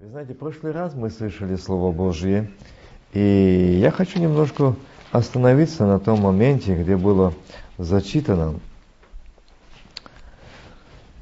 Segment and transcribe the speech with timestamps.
[0.00, 2.50] Вы знаете, в прошлый раз мы слышали Слово Божье,
[3.12, 4.74] и я хочу немножко
[5.12, 7.34] остановиться на том моменте, где было
[7.76, 8.54] зачитано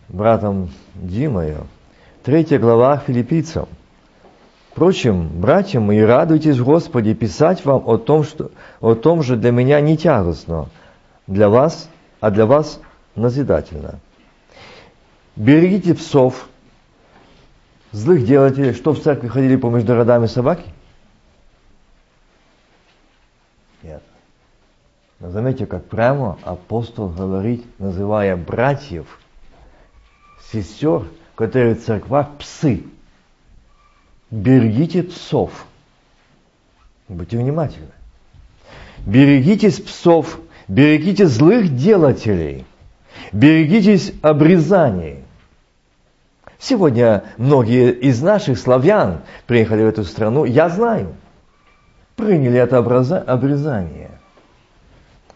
[0.08, 1.56] братом Димой,
[2.22, 3.66] третья глава филиппийцам.
[4.70, 9.50] Впрочем, братья мои, радуйтесь в Господе, писать вам о том, что, о том же для
[9.50, 10.68] меня не тягостно,
[11.26, 11.90] для вас,
[12.20, 12.80] а для вас
[13.16, 13.98] назидательно.
[15.34, 16.48] Берегите псов,
[17.92, 20.64] злых делателей, что в церкви ходили по между родами собаки?
[23.82, 24.02] Нет.
[25.20, 29.18] Но заметьте, как прямо апостол говорит, называя братьев,
[30.52, 32.84] сестер, которые в церквах псы.
[34.30, 35.66] Берегите псов.
[37.08, 37.88] Будьте внимательны.
[39.06, 42.66] Берегитесь псов, берегите злых делателей,
[43.32, 45.17] берегитесь обрезаний.
[46.58, 51.14] Сегодня многие из наших славян приехали в эту страну, я знаю,
[52.16, 54.10] приняли это обрезание.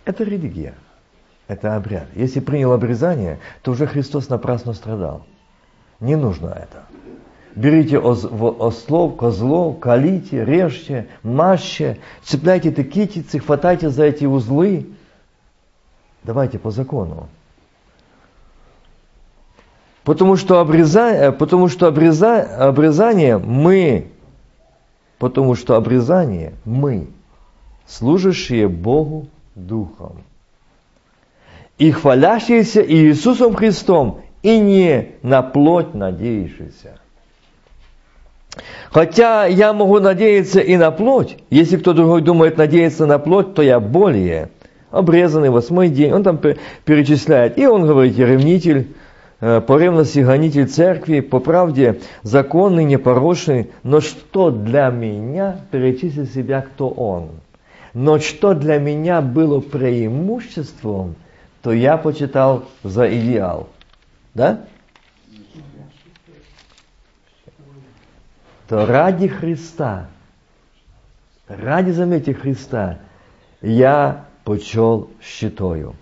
[0.04, 0.74] Это религия,
[1.46, 2.08] это обряд.
[2.16, 5.24] Если принял обрезание, то уже Христос напрасно страдал.
[6.00, 6.82] Не нужно это.
[7.54, 14.88] Берите ослов, козлов, колите, режьте, мажьте, цепляйте эти китицы, хватайте за эти узлы.
[16.24, 17.28] Давайте по закону.
[20.04, 24.08] Потому что, обрезание, э, потому что обреза, обрезание мы,
[25.18, 27.06] потому что обрезание мы,
[27.86, 30.22] служащие Богу Духом.
[31.78, 36.98] И хвалящиеся Иисусом Христом, и не на плоть надеющийся.
[38.90, 43.62] Хотя я могу надеяться и на плоть, если кто другой думает надеяться на плоть, то
[43.62, 44.50] я более
[44.90, 46.12] обрезанный восьмой день.
[46.12, 46.38] Он там
[46.84, 47.56] перечисляет.
[47.56, 48.88] И он говорит, ревнитель,
[49.42, 56.88] по ревности гонитель церкви, по правде законный, непорочный, но что для меня, перечислил себя, кто
[56.88, 57.30] он.
[57.92, 61.16] Но что для меня было преимуществом,
[61.60, 63.68] то я почитал за идеал.
[64.32, 64.60] Да?
[68.68, 70.06] То ради Христа,
[71.48, 73.00] ради, заметьте, Христа,
[73.60, 75.96] я почел щитою.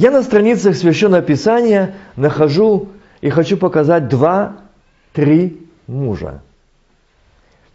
[0.00, 2.88] Я на страницах Священного Писания нахожу
[3.20, 6.40] и хочу показать два-три мужа.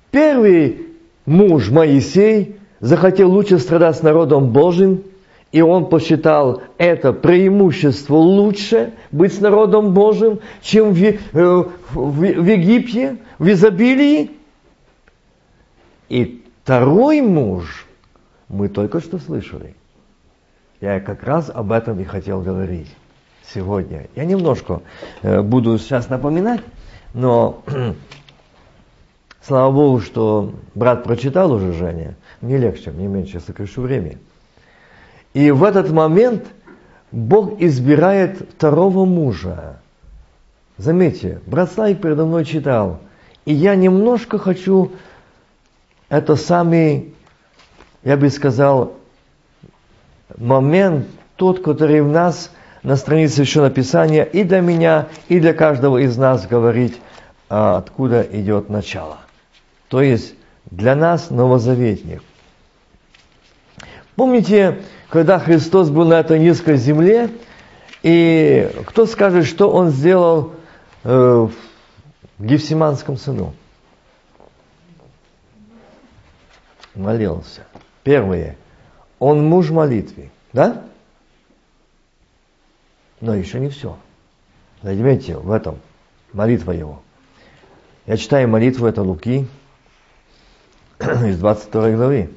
[0.10, 0.88] Первый
[1.28, 5.04] муж Моисей захотел лучше страдать с народом Божьим,
[5.52, 12.44] и он посчитал это преимущество лучше быть с народом Божьим, чем в, э, в, в
[12.44, 14.32] Египте, в изобилии.
[16.10, 17.86] И второй муж
[18.48, 19.76] мы только что слышали–
[20.86, 22.94] я как раз об этом и хотел говорить
[23.54, 24.08] сегодня.
[24.16, 24.82] Я немножко
[25.24, 26.62] э, буду сейчас напоминать,
[27.16, 27.64] но
[29.42, 32.16] слава Богу, что брат прочитал уже Женя.
[32.40, 34.18] Мне легче, мне меньше, сокращу время.
[35.34, 36.46] И в этот момент
[37.12, 39.80] Бог избирает второго мужа.
[40.78, 43.00] Заметьте, брат Славик передо мной читал.
[43.46, 44.92] И я немножко хочу
[46.10, 47.16] это самый,
[48.04, 48.94] я бы сказал,
[50.38, 52.52] момент тот, который в нас
[52.84, 57.00] на странице Священного Писания и для меня, и для каждого из нас говорить,
[57.50, 59.18] а, откуда идет начало.
[59.90, 60.36] То есть
[60.70, 62.22] для нас новозаветник.
[64.16, 67.30] Помните, когда Христос был на этой низкой земле,
[68.02, 70.54] и кто скажет, что Он сделал
[71.04, 71.54] э, в
[72.40, 73.54] Гефсиманском сыну?
[76.94, 77.66] Молился.
[78.04, 78.58] Первое.
[79.26, 80.30] Он муж молитвы.
[80.54, 80.84] Да?
[83.22, 83.98] Но еще не все.
[84.84, 85.80] Заметьте, в этом
[86.32, 87.02] молитва его.
[88.06, 89.48] Я читаю молитву, это Луки
[91.00, 92.30] из 22 главы.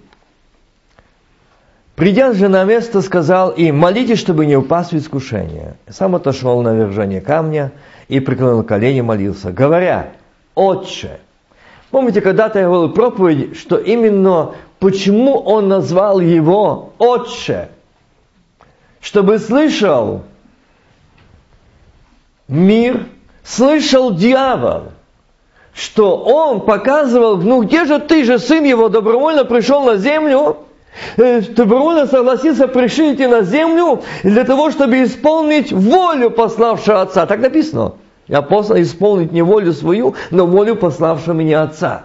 [1.95, 5.77] Придя же на место, сказал им, молитесь, чтобы не упасть в искушение.
[5.89, 7.71] Сам отошел на вержение камня
[8.09, 10.13] и преклонил колени, молился, говоря,
[10.55, 11.21] Отче.
[11.91, 17.71] Помните, когда-то я говорил проповедь, что именно почему он назвал его Отче?
[19.01, 20.23] Чтобы слышал
[22.47, 23.07] мир,
[23.43, 24.93] слышал дьявол,
[25.73, 30.59] что он показывал, ну где же ты же, сын его, добровольно пришел на землю,
[31.17, 37.25] э, добровольно согласился пришить на землю для того, чтобы исполнить волю пославшего Отца.
[37.25, 37.93] Так написано.
[38.29, 42.05] Я послан исполнить не волю свою, но волю пославшего меня Отца.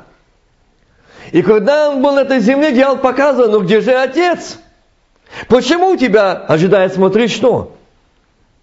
[1.31, 4.57] И когда он был на этой земле, дьявол показывал, ну где же отец?
[5.47, 7.73] Почему тебя ожидает смотреть что?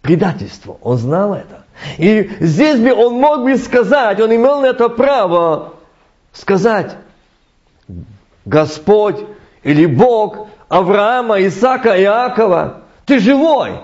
[0.03, 0.79] предательство.
[0.83, 1.65] Он знал это.
[1.99, 5.75] И здесь бы он мог бы сказать, он имел на это право
[6.33, 6.97] сказать,
[8.45, 9.17] Господь
[9.63, 13.81] или Бог Авраама, Исаака, Иакова, ты живой.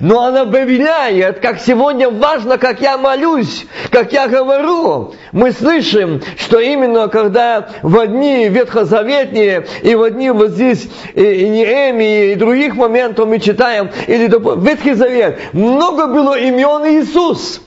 [0.00, 5.14] Но она объявляет, как сегодня важно, как я молюсь, как я говорю.
[5.32, 11.48] Мы слышим, что именно когда в одни ветхозаветные и в одни вот здесь и, и
[11.48, 14.28] Неемии и других моментов мы читаем, или
[14.64, 17.60] Ветхий Завет, много было имен Иисус.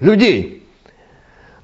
[0.00, 0.67] Людей.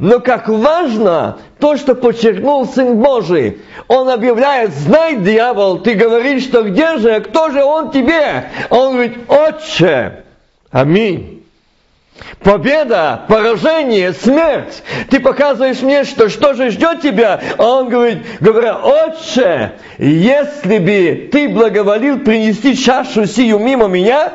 [0.04, 3.62] Но как важно то, что подчеркнул Сын Божий.
[3.88, 8.50] Он объявляет, знай, дьявол, ты говоришь, что где же, кто же он тебе?
[8.68, 10.24] Он говорит, отче,
[10.70, 11.42] аминь.
[12.40, 14.82] Победа, поражение, смерть.
[15.08, 17.40] Ты показываешь мне, что что же ждет тебя?
[17.56, 24.34] А он говорит, говоря, отче, если бы ты благоволил принести чашу сию мимо меня,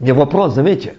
[0.00, 0.96] не вопрос, заметьте,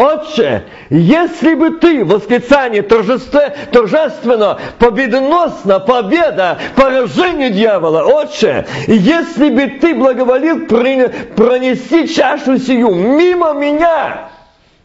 [0.00, 10.66] Отче, если бы ты, восклицание торжественно, победоносно, победа, поражение дьявола, Отче, если бы ты благоволил
[10.66, 14.30] пронести чашу сию мимо меня,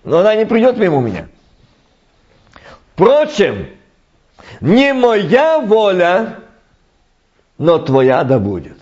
[0.04, 1.28] но она не придет мимо меня.
[2.94, 3.68] Впрочем,
[4.60, 6.40] не моя воля,
[7.58, 8.75] но твоя да будет.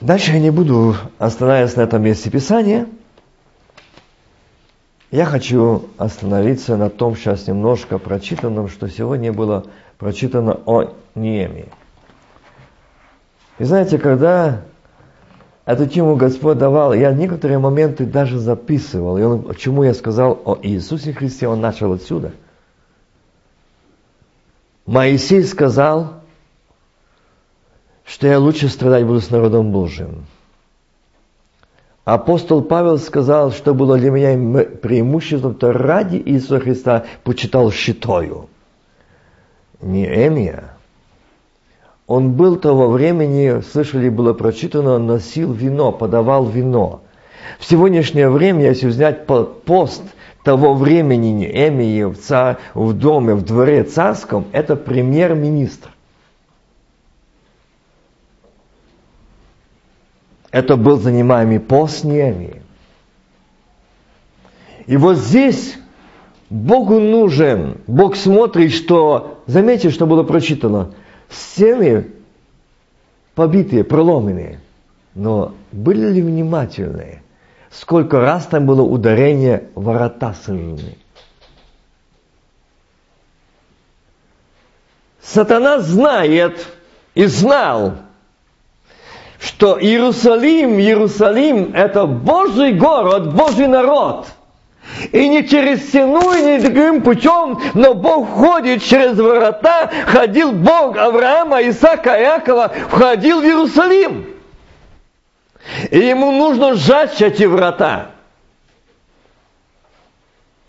[0.00, 2.86] Дальше я не буду останавливаться на этом месте Писания.
[5.10, 9.66] Я хочу остановиться на том сейчас немножко прочитанном, что сегодня было
[9.98, 11.68] прочитано о Неемии.
[13.58, 14.62] И знаете, когда
[15.66, 19.18] эту тему Господь давал, я некоторые моменты даже записывал.
[19.18, 22.32] И он, чему я сказал о Иисусе Христе, он начал отсюда.
[24.86, 26.19] Моисей сказал,
[28.10, 30.26] что я лучше страдать буду с народом Божьим.
[32.04, 38.48] Апостол Павел сказал, что было для меня преимуществом, то ради Иисуса Христа почитал щитою.
[39.80, 40.72] Неемия.
[42.08, 47.02] Он был того времени, слышали, было прочитано, носил вино, подавал вино.
[47.60, 50.02] В сегодняшнее время, если взять пост
[50.42, 55.90] того времени Неемии в, в доме, в дворе царском, это премьер-министр.
[60.50, 62.62] Это был занимаемый пост Неемии.
[64.86, 65.76] И вот здесь
[66.48, 70.94] Богу нужен, Бог смотрит, что, заметьте, что было прочитано,
[71.28, 72.08] стены
[73.36, 74.60] побитые, проломленные,
[75.14, 77.22] но были ли внимательны,
[77.70, 80.98] сколько раз там было ударение ворота сожжены.
[85.22, 86.66] Сатана знает
[87.14, 87.94] и знал,
[89.40, 94.26] что Иерусалим, Иерусалим– это Божий город, Божий народ.
[95.12, 100.96] И не через стену, и не другим путем, но Бог ходит через ворота, ходил Бог
[100.98, 104.26] Авраама, Исаака, Иакова, входил в Иерусалим.
[105.90, 108.10] И ему нужно сжечь эти врата,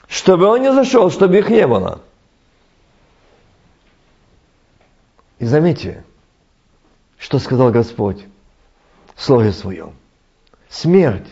[0.07, 2.01] чтобы он не зашел, чтобы их не было.
[5.39, 6.03] И заметьте,
[7.17, 8.27] что сказал Господь
[9.21, 9.93] слове своем.
[10.69, 11.27] Смерть,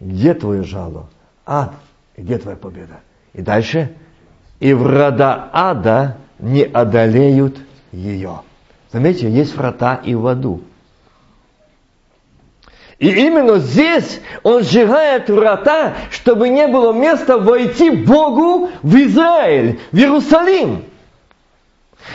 [0.00, 1.08] где твое жало?
[1.46, 1.72] Ад,
[2.16, 3.00] где твоя победа?
[3.32, 3.94] И дальше,
[4.60, 7.58] и врата ада не одолеют
[7.92, 8.40] ее.
[8.92, 10.62] Заметьте, есть врата и в аду.
[12.98, 19.96] И именно здесь он сжигает врата, чтобы не было места войти Богу в Израиль, в
[19.96, 20.84] Иерусалим.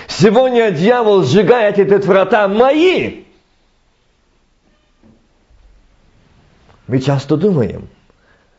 [0.08, 3.24] Сегодня дьявол сжигает эти врата мои.
[6.90, 7.88] Мы часто думаем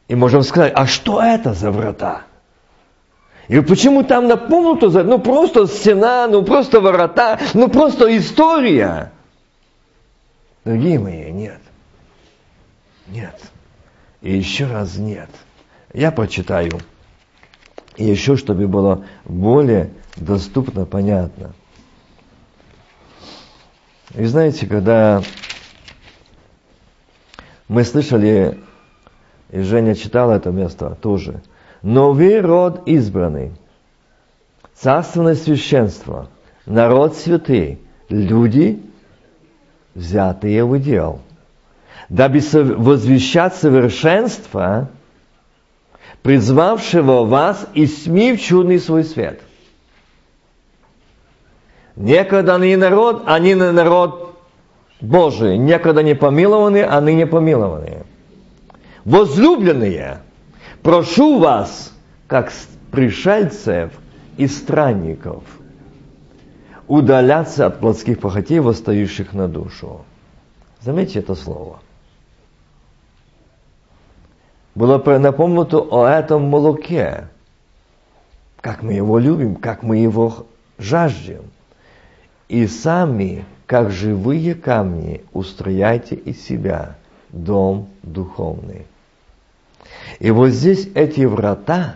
[0.06, 2.22] и можем сказать, а что это за врата?
[3.48, 9.10] И почему там напомнуто, ну просто стена, ну просто ворота, ну просто история.
[10.64, 11.58] Дорогие мои, нет.
[13.08, 13.34] Нет.
[14.20, 15.30] И еще раз нет.
[15.92, 16.78] Я прочитаю.
[17.96, 21.50] И еще, чтобы было более доступно, понятно.
[24.14, 25.20] И знаете, когда
[27.70, 28.58] мы слышали,
[29.52, 31.40] и Женя читала это место тоже.
[31.82, 33.52] Новый род избранный,
[34.74, 36.28] царственное священство,
[36.66, 38.82] народ святый, люди,
[39.94, 41.20] взятые в удел,
[42.08, 44.88] дабы возвещать совершенство,
[46.22, 49.40] призвавшего вас и СМИ в чудный свой свет.
[51.94, 54.29] Некогда они народ, они на народ
[55.00, 55.56] Божий.
[55.58, 58.04] Некогда не помилованы, а ныне помилованы.
[59.04, 60.18] Возлюбленные,
[60.82, 61.92] прошу вас,
[62.26, 62.52] как
[62.90, 63.92] пришельцев
[64.36, 65.42] и странников,
[66.86, 70.04] удаляться от плотских похотей, восстающих на душу.
[70.80, 71.80] Заметьте это слово.
[74.74, 77.28] Было напомнито о этом молоке,
[78.60, 80.46] как мы его любим, как мы его
[80.78, 81.42] жаждем.
[82.48, 86.96] И сами, как живые камни, устрояйте из себя
[87.28, 88.84] дом духовный.
[90.18, 91.94] И вот здесь эти врата,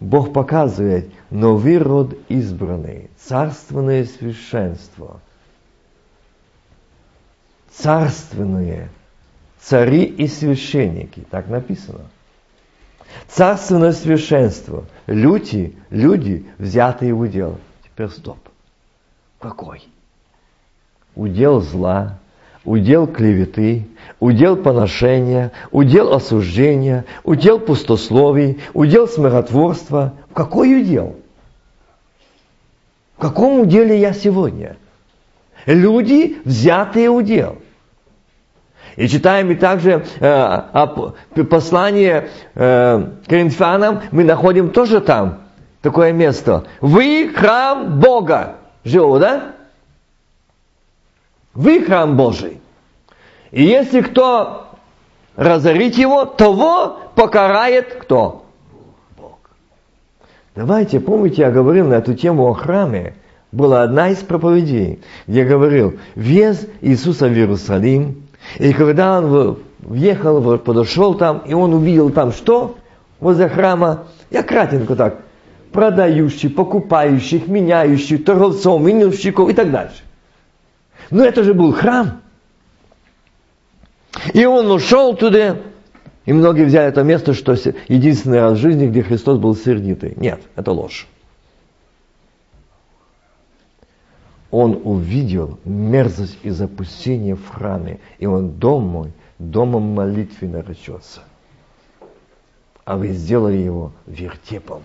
[0.00, 5.20] Бог показывает новый род избранный, царственное священство,
[7.70, 8.88] царственные
[9.60, 12.06] цари и священники, так написано.
[13.28, 17.58] Царственное священство, люди, люди, взятые в удел.
[17.84, 18.38] Теперь стоп.
[19.38, 19.86] Какой?
[21.14, 22.18] Удел зла,
[22.64, 23.86] удел клеветы,
[24.20, 30.14] удел поношения, удел осуждения, удел пустословий, удел смиротворства.
[30.32, 31.16] Какой удел?
[33.16, 34.76] В каком уделе я сегодня?
[35.66, 37.58] Люди, взятые удел.
[38.96, 45.40] И читаем и также э, послание э, Коринфянам, мы находим тоже там
[45.82, 46.64] такое место.
[46.80, 48.56] Вы храм Бога.
[48.84, 49.52] Живо, да?
[51.54, 52.60] Вы храм Божий.
[53.50, 54.68] И если кто
[55.36, 58.44] разорит его, того покарает кто?
[59.18, 59.38] Бог.
[60.54, 63.14] Давайте, помните, я говорил на эту тему о храме.
[63.52, 68.22] Была одна из проповедей, где я говорил, вез Иисуса в Иерусалим,
[68.58, 72.76] и когда он въехал, подошел там, и он увидел там что?
[73.18, 75.18] Возле храма, я кратенько так,
[75.72, 80.02] продающих, покупающих, меняющих, торговцов, минувщиков и так дальше.
[81.10, 82.20] Но это же был храм.
[84.32, 85.56] И он ушел туда,
[86.24, 87.56] и многие взяли это место, что
[87.88, 90.14] единственный раз в жизни, где Христос был сердитый.
[90.16, 91.06] Нет, это ложь.
[94.50, 101.22] Он увидел мерзость и запустение в храме, и он дом мой, домом молитвы наречется.
[102.84, 104.82] А вы сделали его вертепом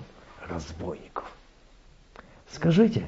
[0.47, 1.31] разбойников.
[2.51, 3.07] Скажите,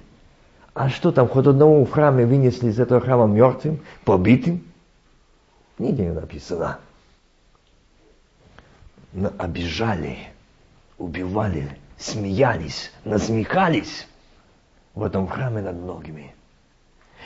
[0.77, 4.63] а что там, хоть одного в храме вынесли из этого храма мертвым, побитым?
[5.79, 6.77] Нигде не написано.
[9.11, 10.17] Но обижали,
[10.99, 11.67] убивали,
[11.97, 14.07] смеялись, насмехались
[14.93, 16.35] в этом храме над многими.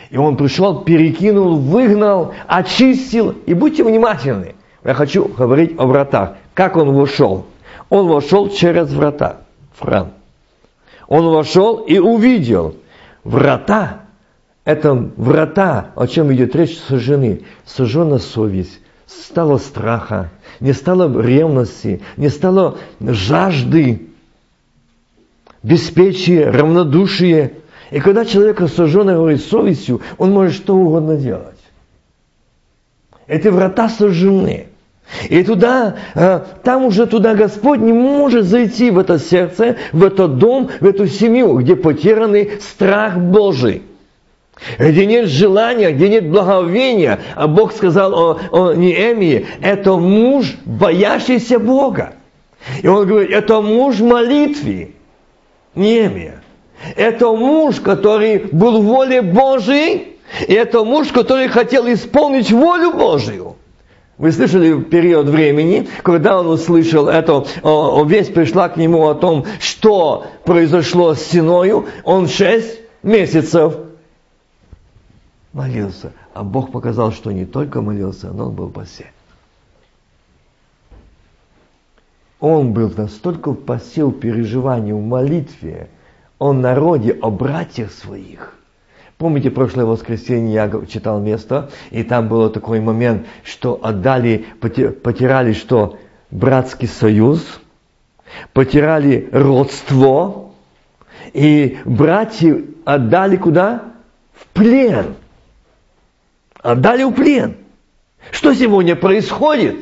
[0.09, 3.31] И он пришел, перекинул, выгнал, очистил.
[3.45, 4.55] И будьте внимательны.
[4.85, 6.37] Я хочу говорить о вратах.
[6.53, 7.45] Как он вошел?
[7.89, 9.41] Он вошел через врата
[9.73, 10.13] в храм.
[11.07, 12.75] Он вошел и увидел
[13.23, 14.01] врата.
[14.63, 17.41] Это врата, о чем идет речь, сожжены.
[17.65, 24.09] Сожжена совесть, стало страха, не стало ревности, не стало жажды,
[25.63, 27.53] беспечия, равнодушия.
[27.89, 31.57] И когда человек осужденный говорит совестью, он может что угодно делать.
[33.27, 34.67] Эти врата сожжены.
[35.29, 40.37] И туда, э, там уже туда Господь не может зайти в это сердце, в этот
[40.37, 43.83] дом, в эту семью, где потерянный страх Божий.
[44.77, 47.19] Где нет желания, где нет благовения.
[47.35, 52.13] А Бог сказал о, о Неемии, это муж, боящийся Бога.
[52.81, 54.95] И он говорит, это муж молитвы.
[55.75, 56.41] Неемия.
[56.95, 63.55] Это муж, который был в воле Божией, и это муж, который хотел исполнить волю Божию.
[64.21, 67.43] Вы слышали период времени, когда он услышал это,
[68.05, 73.77] весть пришла к нему о том, что произошло с Синою, он шесть месяцев
[75.53, 76.13] молился.
[76.35, 79.07] А Бог показал, что не только молился, но он был посел.
[82.39, 85.89] Он был настолько посел переживания в молитве,
[86.37, 88.55] о народе, о братьях своих.
[89.21, 95.99] Помните, прошлое воскресенье я читал место, и там был такой момент, что отдали, потирали, что
[96.31, 97.61] братский союз,
[98.51, 100.55] потирали родство,
[101.33, 103.83] и братья отдали куда?
[104.33, 105.13] В плен.
[106.59, 107.57] Отдали в плен.
[108.31, 109.75] Что сегодня происходит?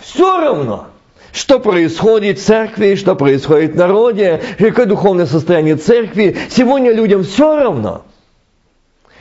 [0.00, 0.88] Все равно–
[1.30, 6.36] что происходит в церкви, что происходит в народе, какое духовное состояние церкви.
[6.50, 8.02] Сегодня людям все равно.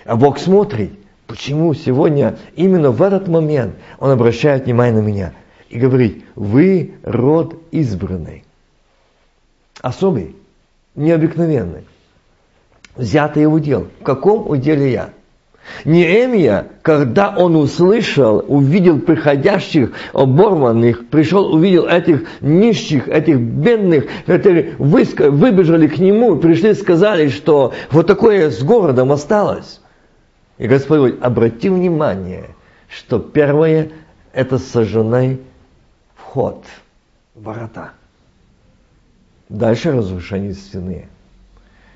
[0.08, 0.94] А Бог смотрит,
[1.28, 5.34] почему сегодня именно в этот момент Он обращает внимание на меня
[5.70, 8.46] и говорит, вы род избранный.
[9.82, 10.34] Особый,
[10.96, 11.84] необыкновенный.
[12.96, 13.88] взятый в удел.
[14.00, 15.10] В каком уделе я?
[15.84, 25.88] Неемия, когда он услышал, увидел приходящих оборванных, пришел, увидел этих нищих, этих бедных, которые выбежали
[25.88, 29.82] к нему, пришли сказали, что вот такое с городом осталось.
[30.58, 32.50] И Господь говорит, обрати внимание,
[32.88, 33.90] что первое–
[34.34, 35.42] это сожженный
[36.16, 36.66] вход,
[37.36, 37.92] ворота.
[39.50, 41.08] Дальше разрушение стены.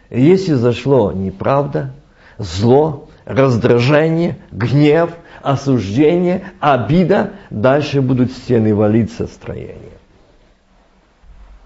[0.09, 1.93] И если зашло неправда,
[2.37, 9.97] зло, раздражение, гнев, осуждение, обида, дальше будут стены валиться строения.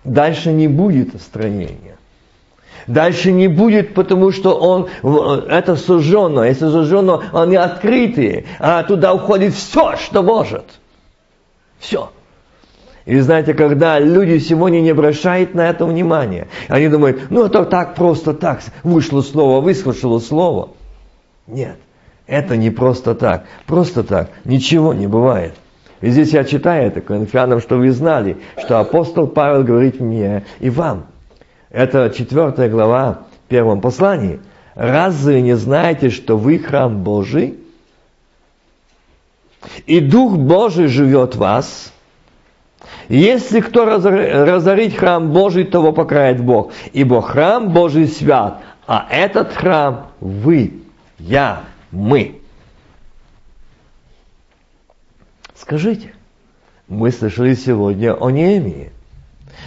[0.03, 1.97] Дальше не будет строения.
[2.87, 4.87] Дальше не будет, потому что он,
[5.47, 6.43] это сужжено.
[6.43, 10.65] Если сужжено, они открытые, а туда уходит все, что может.
[11.79, 12.09] Все.
[13.05, 17.95] И знаете, когда люди сегодня не обращают на это внимания, они думают, ну это так
[17.95, 20.69] просто так, вышло слово, выслушало слово.
[21.45, 21.77] Нет,
[22.25, 23.45] это не просто так.
[23.67, 25.53] Просто так ничего не бывает.
[26.01, 30.69] И здесь я читаю это Коринфянам, что вы знали, что апостол Павел говорит мне и
[30.69, 31.05] вам.
[31.75, 34.39] Это четвертая глава в первом послании.
[34.75, 37.59] Разве не знаете, что вы храм Божий?
[39.85, 41.91] И Дух Божий живет в вас–
[43.09, 46.71] если кто разорит храм Божий, того покарает Бог.
[46.93, 50.81] Ибо храм Божий свят, а этот храм вы,
[51.19, 52.41] я, мы.
[55.55, 56.13] Скажите,
[56.87, 58.91] мы слышали сегодня о Неемии,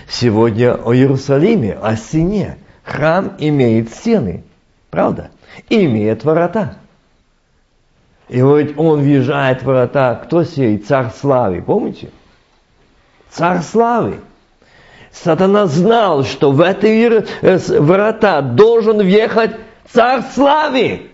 [0.09, 2.59] сегодня о Иерусалиме, о стене.
[2.85, 4.45] Храм имеет стены,
[4.91, 5.31] правда?
[5.69, 6.77] И имеет ворота.
[8.29, 10.79] И вот он въезжает в ворота, кто сей?
[10.79, 12.11] Царь славы, помните?
[13.31, 14.21] царь славы.
[15.13, 17.09] Сатана знал, что в эти
[17.43, 19.53] э, врата должен въехать
[19.91, 21.11] царь славы.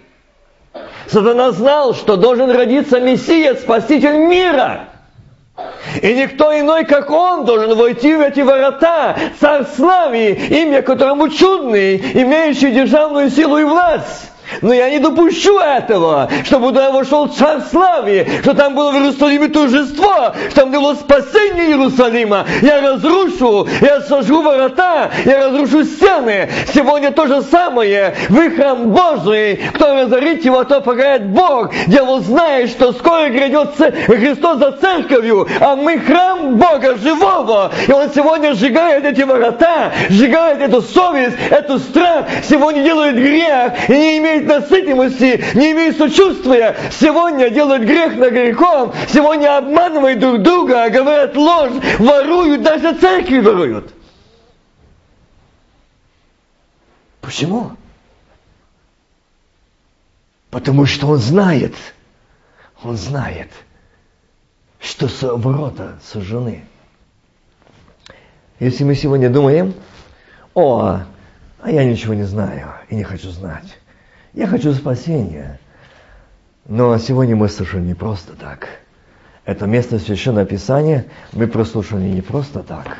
[1.06, 4.88] Сатана знал, что должен родиться Мессия, Спаситель мира.
[6.02, 11.96] И никто иной, как он, должен войти в эти ворота, царь славы, имя которому чудный,
[11.96, 14.33] имеющий державную силу и власть.
[14.62, 19.48] Но я не допущу этого, чтобы туда вошел царь славы, что там было в Иерусалиме
[19.48, 22.46] торжество, что там было спасение Иерусалима.
[22.62, 26.50] Я разрушу, я сожгу ворота, я разрушу стены.
[26.72, 28.14] Сегодня то же самое.
[28.28, 31.72] Вы храм Божий, кто разорит его, то погорает Бог.
[31.86, 33.74] Дьявол знает, что скоро грядет
[34.06, 37.72] Христос за церковью, а мы храм Бога живого.
[37.86, 43.92] И он сегодня сжигает эти ворота, сжигает эту совесть, эту страх, сегодня делает грех и
[43.92, 50.88] не имеет насытимости, не имеет сочувствия, сегодня делают грех на грехом, сегодня обманывают друг друга,
[50.90, 53.92] говорят ложь, воруют, даже церкви воруют.
[57.20, 57.72] Почему?
[60.50, 61.74] Потому что он знает,
[62.82, 63.50] он знает,
[64.78, 66.64] что ворота сожжены.
[68.60, 69.74] Если мы сегодня думаем,
[70.54, 71.00] о,
[71.60, 73.78] а я ничего не знаю и не хочу знать.
[74.34, 75.60] Я хочу спасения.
[76.66, 78.68] Но сегодня мы слушали не просто так.
[79.44, 82.98] Это место Священного Писания мы прослушали не просто так.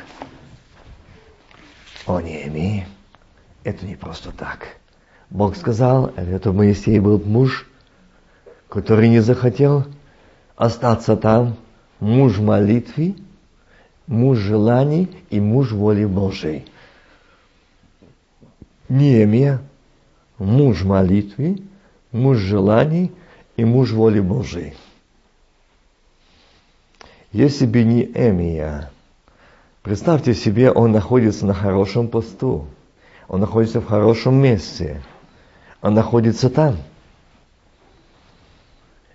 [2.06, 2.86] О Неемии,
[3.64, 4.76] это не просто так.
[5.28, 7.66] Бог сказал, это Моисей был муж,
[8.68, 9.86] который не захотел
[10.54, 11.56] остаться там,
[11.98, 13.16] муж молитвы,
[14.06, 16.64] муж желаний и муж воли Божьей.
[18.88, 19.60] Неемия–
[20.38, 21.62] муж молитвы,
[22.12, 23.12] муж желаний
[23.56, 24.74] и муж воли Божией.
[27.32, 28.90] Если бы не Эмия,
[29.82, 32.66] представьте себе, он находится на хорошем посту,
[33.28, 35.02] он находится в хорошем месте,
[35.82, 36.76] он находится там–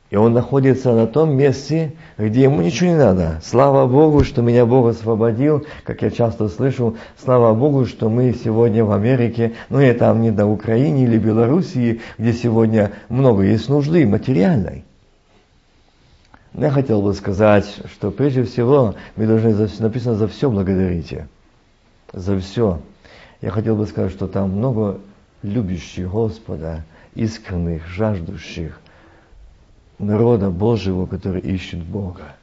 [0.09, 3.39] и он находится на том месте, где ему ничего не надо.
[3.43, 8.83] Слава Богу, что меня Бог освободил, как я часто слышу, слава Богу, что мы сегодня
[8.83, 14.07] в Америке, ну и там не на Украине или Белоруссии, где сегодня много есть нужды
[14.07, 14.83] материальной.
[16.53, 21.27] Но я хотел бы сказать, что прежде всего мы должны, написано, за все благодарите.
[22.11, 22.79] За все.
[23.41, 24.97] Я хотел бы сказать, что там много
[25.43, 28.79] любящих Господа, искренних, жаждущих,
[29.99, 32.35] народа Божьего, который ищет Бога.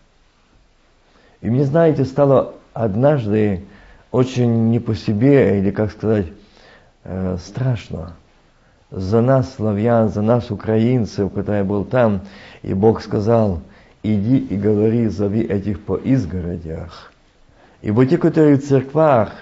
[1.40, 3.64] И мне, знаете, стало однажды
[4.10, 6.26] очень не по себе, или, как сказать,
[7.04, 8.12] э, страшно.
[8.90, 12.20] За нас, славян, за нас, украинцев, когда я был там,
[12.62, 13.60] и Бог сказал,
[14.02, 17.12] иди и говори, зови этих по изгородях.
[17.82, 19.32] И вот те, которые в церквах,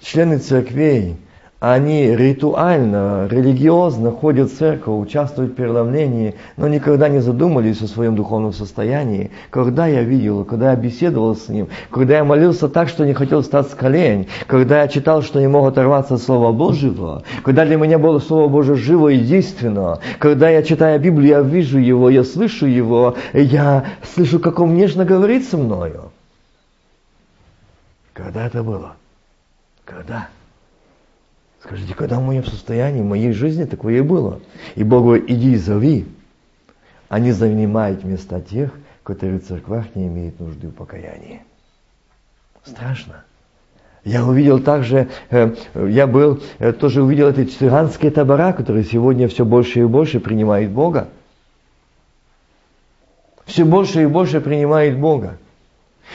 [0.00, 1.16] члены церквей,
[1.60, 8.14] они ритуально, религиозно ходят в церковь, участвуют в переломлении, но никогда не задумались о своем
[8.14, 9.32] духовном состоянии.
[9.50, 13.42] Когда я видел, когда я беседовал с ним, когда я молился так, что не хотел
[13.42, 17.76] встать с колен, когда я читал, что не мог оторваться от Слова Божьего, когда для
[17.76, 22.22] меня было Слово Божье живо и действенно, когда я читаю Библию, я вижу его, я
[22.22, 26.12] слышу его, я слышу, как он нежно говорит со мною.
[28.12, 28.92] Когда это было?
[29.84, 30.28] Когда?
[31.62, 34.40] Скажите, когда в моем состоянии, в моей жизни такое и было.
[34.76, 36.06] И Бог говорит, иди и зови.
[37.08, 41.42] Они занимают места тех, которые в церквах не имеют нужды в покаянии.
[42.64, 43.24] Страшно.
[44.04, 49.44] Я увидел также, э, я был, э, тоже увидел эти цыганские табора, которые сегодня все
[49.44, 51.08] больше и больше принимают Бога.
[53.44, 55.38] Все больше и больше принимают Бога.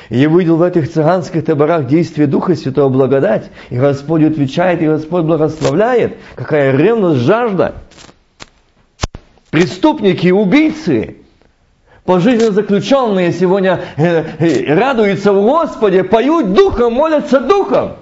[0.09, 3.49] И я увидел в этих цыганских таборах действие Духа Святого благодать.
[3.69, 6.17] И Господь отвечает, и Господь благословляет.
[6.35, 7.75] Какая ревность, жажда.
[9.49, 11.17] Преступники, убийцы,
[12.05, 17.93] пожизненно заключенные сегодня э, э, радуются в Господе, поют Духом, молятся Духом.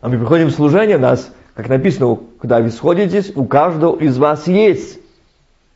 [0.00, 4.46] А мы приходим в служение, нас, как написано, когда вы сходитесь, у каждого из вас
[4.46, 4.98] есть.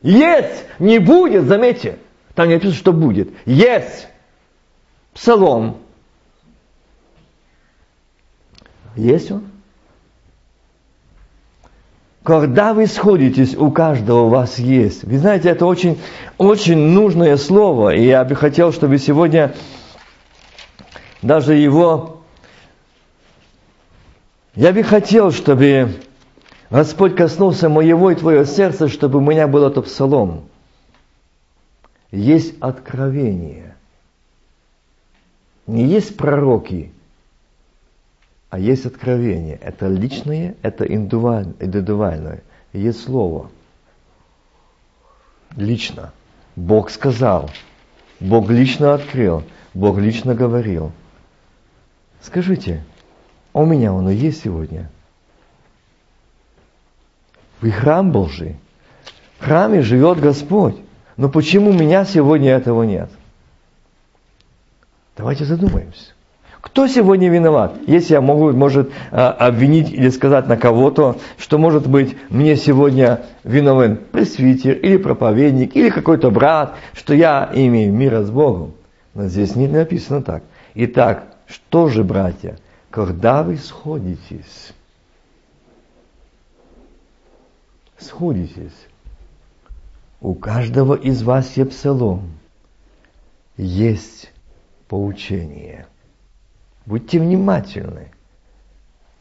[0.01, 0.65] Есть!
[0.79, 1.97] Не будет, заметьте.
[2.37, 3.29] Там не написано, что будет.
[3.47, 4.09] Есть.
[5.11, 5.77] Псалом.
[8.95, 9.45] Есть он?
[12.21, 15.03] Когда вы сходитесь, у каждого у вас есть.
[15.03, 15.99] Вы знаете, это очень,
[16.37, 17.95] очень нужное слово.
[17.95, 19.55] И я бы хотел, чтобы сегодня
[21.23, 22.21] даже его...
[24.53, 25.95] Я бы хотел, чтобы
[26.69, 30.43] Господь коснулся моего и твоего сердца, чтобы у меня был этот псалом
[32.11, 33.75] есть откровение.
[35.65, 36.91] Не есть пророки,
[38.49, 39.57] а есть откровение.
[39.57, 42.43] Это личное, это индивидуальное.
[42.71, 43.51] Есть слово.
[45.55, 46.13] Лично.
[46.55, 47.49] Бог сказал.
[48.19, 49.43] Бог лично открыл.
[49.73, 50.91] Бог лично говорил.
[52.21, 52.83] Скажите,
[53.53, 54.89] а у меня оно есть сегодня?
[57.61, 58.55] Вы храм Божий.
[59.39, 60.77] В храме живет Господь.
[61.17, 63.09] Но почему у меня сегодня этого нет?
[65.17, 66.13] Давайте задумаемся.
[66.61, 67.75] Кто сегодня виноват?
[67.87, 73.21] Если я могу, может, а, обвинить или сказать на кого-то, что, может быть, мне сегодня
[73.43, 78.73] виновен пресвитер или проповедник или какой-то брат, что я имею мира с Богом.
[79.15, 80.43] Но здесь не написано так.
[80.75, 82.57] Итак, что же, братья,
[82.91, 84.73] когда вы сходитесь,
[87.97, 88.87] сходитесь,
[90.21, 92.37] у каждого из вас есть псалом,
[93.55, 94.31] есть
[94.87, 95.87] поучение.
[96.85, 98.11] Будьте внимательны.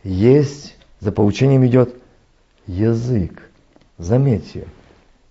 [0.02, 2.00] Есть, за поучением идет
[2.66, 3.50] язык.
[3.98, 4.68] Заметьте,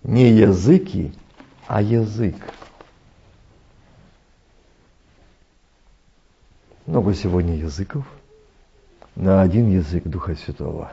[0.02, 1.12] не языки,
[1.66, 2.36] а язык.
[6.84, 8.06] Много сегодня языков,
[9.16, 10.92] на один язык Духа Святого.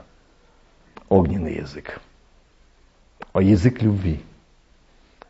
[1.10, 2.00] Огненный язык.
[3.34, 4.24] А язык любви–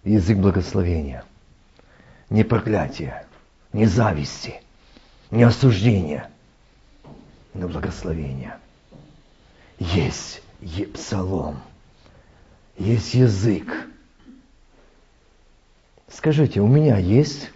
[0.04, 1.24] язык благословения,
[2.30, 3.26] не проклятия,
[3.72, 4.62] не зависти,
[5.32, 6.30] не осуждения,
[7.54, 8.60] но благословения.
[9.80, 10.42] Есть
[10.94, 11.60] псалом,
[12.78, 13.88] есть язык.
[16.08, 17.52] Скажите, у меня есть?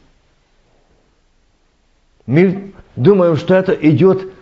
[2.26, 4.34] Мы думаем, что это идет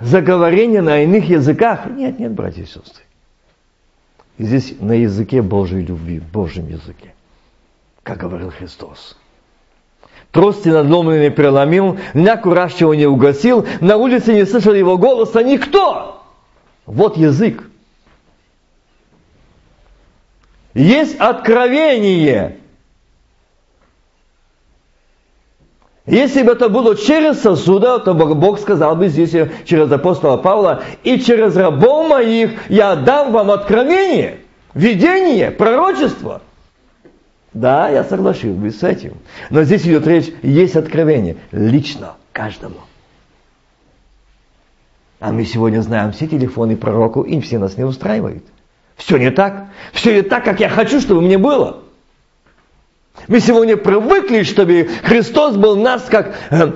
[0.00, 1.86] заговорение на иных языках.
[1.86, 3.04] Нет, нет, братья и сестры.
[4.40, 7.12] И здесь на языке Божьей любви, Божьем языке,
[8.02, 9.18] как говорил Христос.
[10.30, 16.24] Трости надломленные преломил, меня курящего не угасил, на улице не слышал его голоса никто.
[16.86, 17.68] Вот язык.
[20.72, 22.59] Есть откровение.
[26.10, 29.30] Если бы это было через сосуда, то Бог сказал бы здесь
[29.64, 34.40] через апостола Павла, и через рабов моих я дам вам откровение,
[34.74, 36.42] видение, пророчество.
[37.52, 39.18] Да, я соглашусь бы с этим.
[39.50, 42.80] Но здесь идет речь, есть откровение, лично, каждому.
[45.20, 48.42] А мы сегодня знаем все телефоны пророков, им все нас не устраивают.
[48.96, 49.66] Все не так.
[49.92, 51.84] Все не так, как я хочу, чтобы мне было.
[53.28, 56.72] Мы сегодня привыкли, чтобы Христос был нас как э,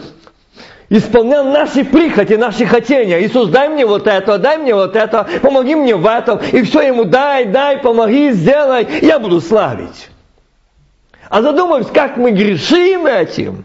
[0.89, 3.25] исполнял наши прихоти, наши хотения.
[3.25, 6.41] Иисус, дай мне вот это, дай мне вот это, помоги мне в этом.
[6.53, 8.87] И все ему дай, дай, помоги, сделай.
[9.03, 10.09] Я буду славить.
[11.29, 13.65] А задумаемся, как мы грешим этим,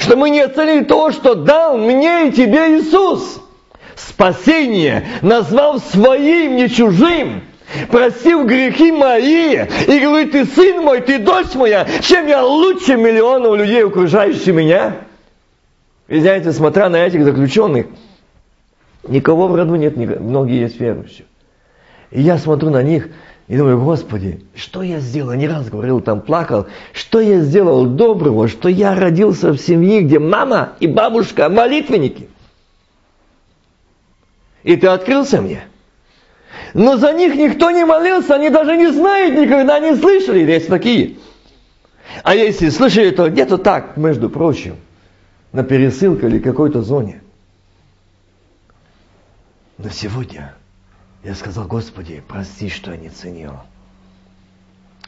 [0.00, 3.40] что мы не оценили то, что дал мне и тебе Иисус.
[3.94, 7.44] спасение, назвал своим, не чужим,
[7.90, 13.56] простил грехи мои, и говорит, ты сын мой, ты дочь моя, чем я лучше миллионов
[13.56, 14.96] людей, окружающих меня.
[16.08, 17.86] И знаете, смотря на этих заключенных,
[19.08, 21.26] никого в роду нет, многие есть верующие.
[22.10, 23.08] И я смотрю на них
[23.48, 25.32] и думаю, Господи, что я сделал?
[25.34, 26.66] Не раз говорил, там плакал.
[26.92, 32.28] Что я сделал доброго, что я родился в семье, где мама и бабушка молитвенники.
[34.62, 35.64] И ты открылся мне.
[36.76, 40.40] Но за них никто не молился, они даже не знают, никогда не слышали.
[40.40, 41.16] Есть такие.
[42.22, 44.76] А если слышали, то где-то так, между прочим,
[45.52, 47.22] на пересылке или какой-то зоне.
[49.78, 50.54] Но сегодня
[51.24, 53.54] я сказал, Господи, прости, что я не ценил.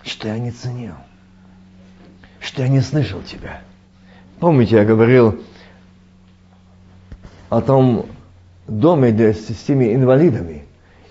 [0.05, 0.95] Что я не ценил.
[2.41, 3.61] Что я не слышал Тебя.
[4.41, 5.39] Помните, я говорил
[7.51, 8.07] о том
[8.67, 10.65] доме для, с теми инвалидами.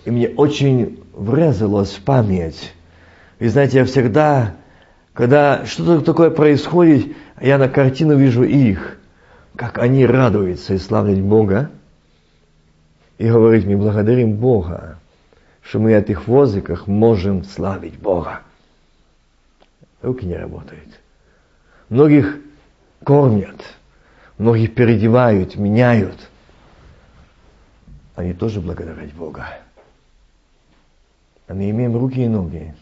[0.07, 2.73] И мне очень врезалось в память.
[3.39, 4.55] И знаете, я всегда,
[5.11, 8.99] когда что-то такое происходит, я на картину вижу их,
[9.57, 11.71] как они радуются и славят Бога
[13.17, 14.97] и говорить, мы благодарим Бога,
[15.61, 18.43] что мы от их возиках можем славить Бога.
[20.01, 21.01] Руки не работают.
[21.89, 22.37] Многих
[23.03, 23.61] кормят,
[24.37, 26.29] многих переодевают, меняют.
[28.15, 29.47] Они тоже благодарят Бога.
[31.47, 32.73] А мы имеем руки и ноги,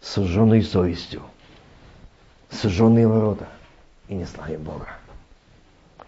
[0.00, 1.22] сожженные совестью,
[2.50, 3.46] сожженные ворота,
[4.08, 4.88] и не славим Бога.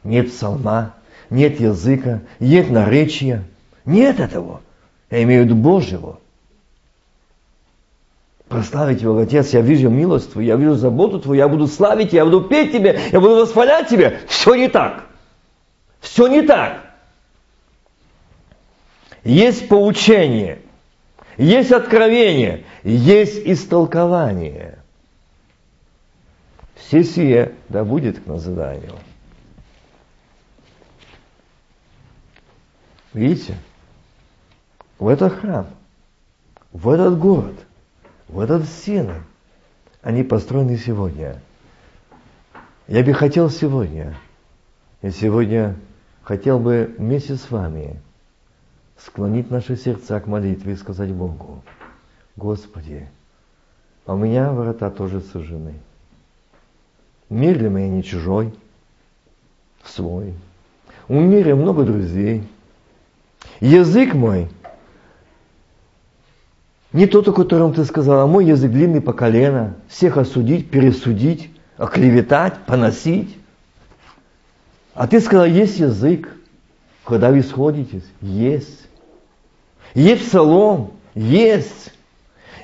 [0.02, 0.94] Нет псалма,
[1.30, 3.44] нет языка, нет наречия.
[3.84, 4.62] Нет этого.
[5.10, 6.18] Я имею в виду Божьего.
[8.48, 12.24] Прославить Его, Отец, я вижу милость Твою, я вижу заботу Твою, я буду славить я
[12.24, 14.14] буду петь Тебе, я буду восхвалять Тебя.
[14.26, 15.04] Все не так.
[16.00, 16.80] Все не так.
[19.24, 20.58] Есть поучение,
[21.36, 24.78] есть откровение, есть истолкование.
[26.74, 28.94] Все сие да будет к назиданию.
[33.12, 33.56] Видите?
[34.98, 35.66] В этот храм,
[36.72, 37.54] в этот город,
[38.28, 39.22] в этот стены,
[40.02, 41.40] они построены сегодня.
[42.86, 44.14] Я бы хотел сегодня,
[45.02, 45.76] я сегодня
[46.22, 48.00] хотел бы вместе с вами
[48.98, 51.62] склонить наши сердца к молитве и сказать Богу,
[52.36, 53.08] Господи,
[54.06, 55.74] а у меня врата тоже сужены.
[57.30, 58.54] Мир для меня не чужой,
[59.84, 60.34] свой.
[61.08, 62.46] У мира много друзей–
[63.60, 64.48] Язык мой
[66.92, 69.74] не тот, о котором ты сказал, а мой язык длинный по колено.
[69.88, 73.36] Всех осудить, пересудить, оклеветать, поносить.
[74.94, 76.32] А ты сказал, есть язык,
[77.04, 78.04] когда вы сходитесь.
[78.20, 78.88] Есть.
[79.94, 80.92] Есть псалом.
[81.14, 81.92] Есть.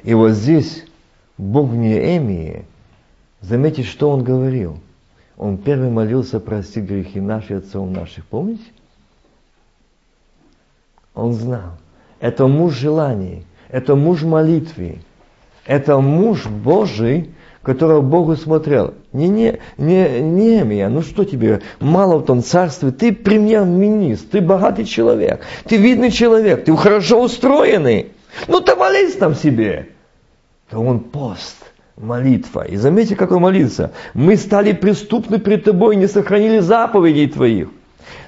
[0.02, 0.84] И вот здесь
[1.36, 2.64] Бог Неемии,
[3.40, 4.78] заметьте, что он говорил.
[5.36, 8.26] Он первый молился простить грехи наши отцов наших.
[8.26, 8.64] Помните?
[11.14, 11.78] Он знал.
[12.18, 15.00] Это муж желаний, это муж молитвы,
[15.64, 17.30] это муж Божий,
[17.62, 18.94] которого Богу смотрел.
[19.12, 24.40] Не, не, не, не меня, ну что тебе, мало в том царстве, ты премьер-министр, ты
[24.40, 28.12] богатый человек, ты видный человек, ты хорошо устроенный.
[28.48, 29.88] Ну ты молись там себе.
[30.70, 31.56] То он пост,
[31.96, 32.62] молитва.
[32.66, 33.92] И заметьте, как он молится.
[34.14, 37.68] Мы стали преступны пред тобой, не сохранили заповедей твоих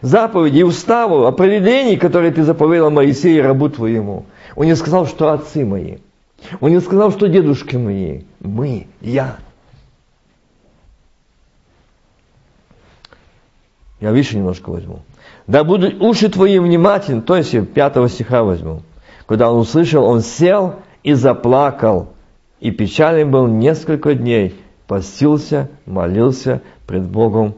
[0.02, 4.26] заповедей, уставов, определений, которые ты заповедал Моисею, рабу твоему.
[4.56, 5.98] Он не сказал, что отцы мои.
[6.60, 8.22] Он не сказал, что дедушки мои.
[8.40, 9.36] Мы, я.
[14.00, 15.00] Я выше немножко возьму.
[15.46, 18.82] Да будут уши твои внимательны, то есть пятого стиха возьму.
[19.26, 22.12] Когда он услышал, он сел и заплакал,
[22.60, 24.54] и печален был несколько дней,
[24.86, 27.54] постился, молился пред Богом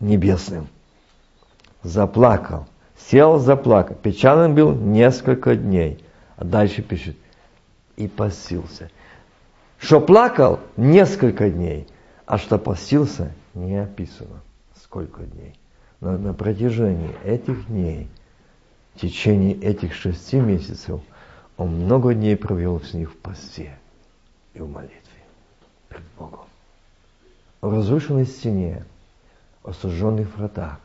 [0.00, 0.68] Небесным
[1.82, 2.66] заплакал.
[2.96, 3.96] Сел, заплакал.
[3.96, 5.98] Печален был несколько дней.
[6.36, 7.16] А дальше пишет,
[7.96, 8.90] и постился.
[9.78, 11.86] Что плакал несколько дней,
[12.26, 14.42] а что постился, не описано.
[14.82, 15.54] Сколько дней.
[16.00, 18.08] Но на протяжении этих дней,
[18.94, 21.00] в течение этих шести месяцев,
[21.56, 23.76] он много дней провел с них в посте
[24.54, 24.98] и в молитве
[25.88, 26.46] пред Богом.
[27.60, 28.84] В разрушенной стене,
[29.62, 30.80] о сожженных вратах,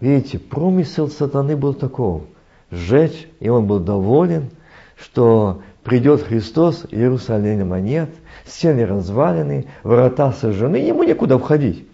[0.00, 2.22] Видите, промысел сатаны был таков.
[2.70, 4.50] Сжечь, и он был доволен,
[5.00, 8.10] что придет Христос, Иерусалима нет,
[8.46, 11.86] стены развалены, врата сожжены, ему некуда входить.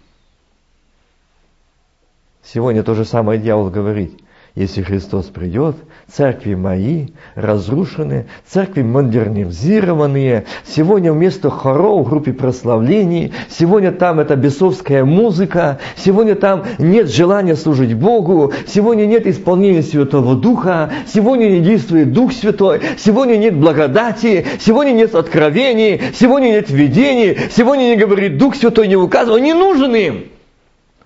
[2.43, 4.21] Сегодня то же самое дьявол говорит.
[4.57, 5.75] Если Христос придет,
[6.11, 10.45] церкви мои разрушены, церкви модернизированные.
[10.65, 17.55] Сегодня вместо хоров в группе прославлений, сегодня там это бесовская музыка, сегодня там нет желания
[17.55, 24.43] служить Богу, сегодня нет исполнения Святого Духа, сегодня не действует Дух Святой, сегодня нет благодати,
[24.59, 29.93] сегодня нет откровений, сегодня нет видений, сегодня не говорит Дух Святой, не указывает, не нужен
[29.93, 30.23] им.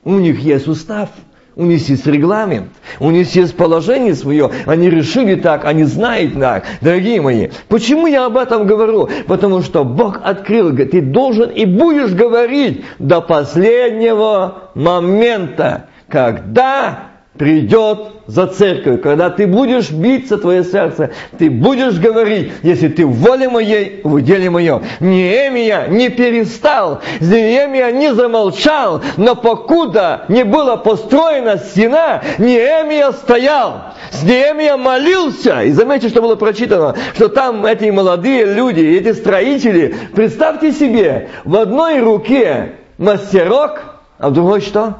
[0.06, 1.10] У них есть устав–
[1.56, 6.64] у них есть регламент, у них есть положение свое, они решили так, они знают так.
[6.82, 9.10] Дорогие мои, почему я об этом говорю?
[9.28, 18.00] Потому что Бог открыл, говорит, ты должен и будешь говорить до последнего момента, когда придет
[18.28, 23.50] за церковь, когда ты будешь биться, твое сердце, ты будешь говорить, если ты в воле
[23.50, 24.84] моей, в деле моем.
[25.00, 33.94] Неемия не перестал, Неемия не замолчал, но покуда не была построена стена, Неемия стоял.
[34.12, 35.64] С Неемия молился.
[35.64, 41.56] И заметьте, что было прочитано, что там эти молодые люди, эти строители, представьте себе, в
[41.56, 43.82] одной руке мастерок,
[44.18, 44.98] а в другой что?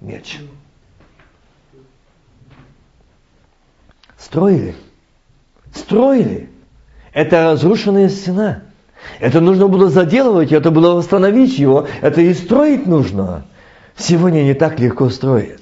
[0.00, 0.38] Меч.
[4.26, 4.74] Строили.
[5.72, 6.50] Строили.
[7.12, 8.62] Это разрушенная стена.
[9.20, 13.44] Это нужно было заделывать, это было восстановить его, это и строить нужно.
[13.96, 15.60] Сегодня не так легко строить.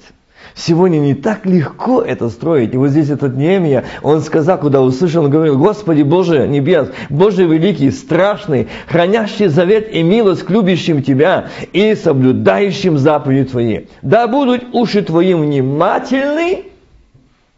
[0.55, 2.73] Сегодня не так легко это строить.
[2.73, 7.45] И вот здесь этот Неемия, он сказал, куда услышал, он говорил, Господи Боже небес, Боже
[7.45, 13.81] великий, страшный, хранящий завет и милость к любящим Тебя и соблюдающим заповеди Твои.
[14.01, 16.71] Да будут уши Твои внимательны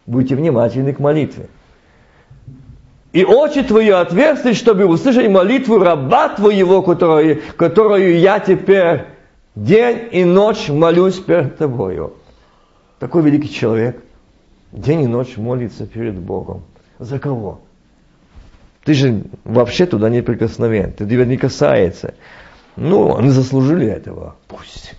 [0.08, 1.48] Будьте внимательны к молитве.
[3.12, 9.06] И очи твои отверсты, чтобы услышать молитву раба твоего, которую, которую я теперь
[9.56, 12.14] день и ночь молюсь перед тобою.
[13.00, 14.02] Такой великий человек
[14.72, 16.64] день и ночь молится перед Богом.
[17.00, 17.60] За кого?
[18.86, 22.14] Ты же вообще туда не прикосновен, ты тебя не касается.
[22.78, 24.36] Ну, они заслужили этого.
[24.48, 24.94] Пусть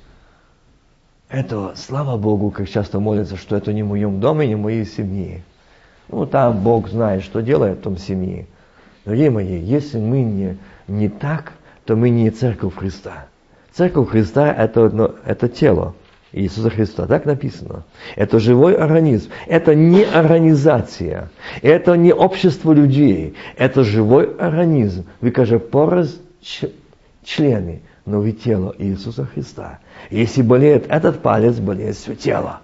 [1.28, 4.84] этого, слава Богу, как часто молятся, что это не в моем доме, не в моей
[4.84, 5.42] семье.
[6.08, 8.46] Ну, там Бог знает, что делает в том семье.
[9.04, 11.52] Дорогие мои, если мы не, не так,
[11.84, 13.26] то мы не церковь Христа.
[13.72, 15.94] Церковь Христа это, ну, это тело
[16.32, 17.84] Иисуса Христа, так написано.
[18.16, 19.30] Это живой организм.
[19.46, 21.30] Это не организация.
[21.62, 23.34] Это не общество людей.
[23.56, 25.06] Это живой организм.
[25.20, 26.18] Вы, каже, пораз
[27.24, 29.78] члены, но вы тело Иисуса Христа.
[30.10, 32.60] Если болеет этот палец, болеет все тело.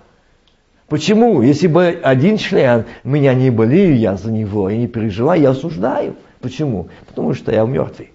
[0.88, 1.42] Почему?
[1.42, 6.16] Если бы один член, меня не болею я за него, я не переживаю, я осуждаю.
[6.40, 6.88] Почему?
[7.06, 8.10] Потому что я мертвый.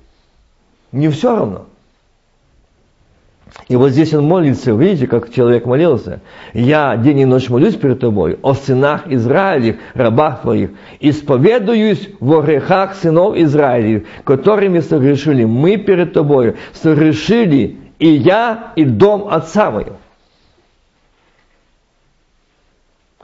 [0.92, 1.66] Мне все равно.
[3.68, 6.22] И вот здесь он молится, видите, как человек молился.
[6.54, 12.96] Я день и ночь молюсь перед тобой о сынах Израилев, рабах твоих, исповедуюсь в грехах
[12.96, 19.98] сынов Израилев, которыми согрешили мы перед тобой, согрешили и я, и дом отца моего.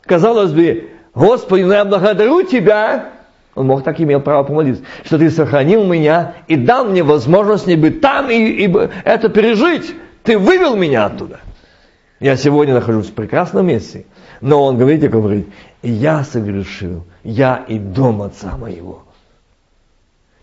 [0.04, 3.14] Казалось бы, Господи, ну я благодарю Тебя,
[3.56, 7.76] он мог так имел право помолиться, что Ты сохранил меня и дал мне возможность не
[7.76, 8.74] быть там и, и
[9.06, 9.96] это пережить.
[10.24, 11.40] Ты вывел меня оттуда.
[12.20, 14.06] Я сегодня нахожусь в прекрасном месте.
[14.42, 15.48] Но он говорит, и говорит,
[15.82, 19.05] я согрешил, я и дом отца моего.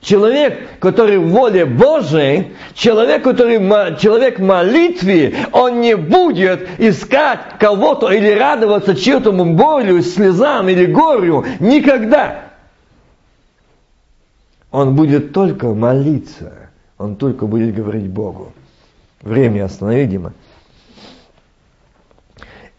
[0.02, 3.58] Человек, который в воле Божией, человек, который
[3.98, 11.44] человек молитве, он не будет искать кого-то или радоваться чьему-то болью, слезам или горю.
[11.60, 12.46] Никогда.
[14.72, 16.52] Он будет только молиться.
[16.98, 18.52] Он только будет говорить Богу.
[19.20, 20.20] Время останови.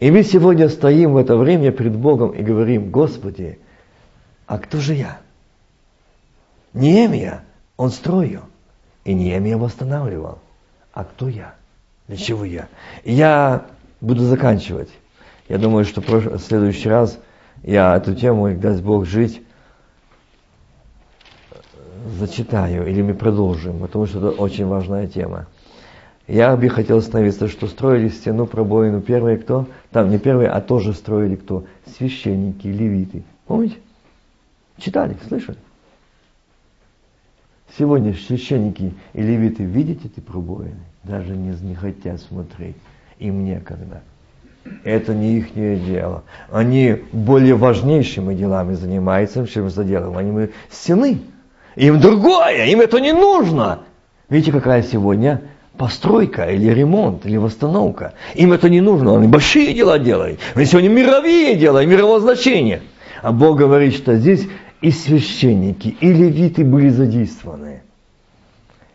[0.02, 3.60] И мы сегодня стоим в это время пред Богом и говорим, Господи,
[4.46, 5.23] а кто же я?
[6.74, 7.44] Неемия,
[7.78, 8.42] он строил.
[9.06, 10.40] И Неемия восстанавливал.
[10.94, 11.56] А кто я?
[12.08, 12.68] Для чего я?
[13.04, 13.66] Я
[14.02, 14.90] буду заканчивать.
[15.50, 17.20] Я думаю, что в следующий раз
[17.64, 19.42] я эту тему, даст Бог жить,
[22.18, 25.48] зачитаю, или мы продолжим, потому что это очень важная тема.
[26.28, 29.68] Я бы хотел остановиться, что строили стену пробоину первые кто?
[29.92, 31.66] Там не первые, а тоже строили кто?
[31.98, 33.24] Священники, левиты.
[33.46, 33.78] Помните?
[34.78, 35.58] Читали, слышали?
[37.78, 42.76] Сегодня священники и левиты видят эти пробоины, даже не, не хотят смотреть.
[43.20, 44.02] Им некогда.
[44.84, 46.24] Это не их дело.
[46.52, 50.18] Они более важнейшими делами занимаются, чем за делом.
[50.18, 51.20] Они стены.
[51.76, 53.80] Им другое, им это не нужно.
[54.30, 55.42] Видите, какая сегодня
[55.78, 58.14] постройка или ремонт, или восстановка.
[58.36, 60.40] Им это не нужно, они большие дела делают.
[60.54, 62.82] Они сегодня мировые дела, мирового значения.
[63.24, 64.48] А Бог говорит, что здесь
[64.84, 67.84] и священники, и левиты были задействованы.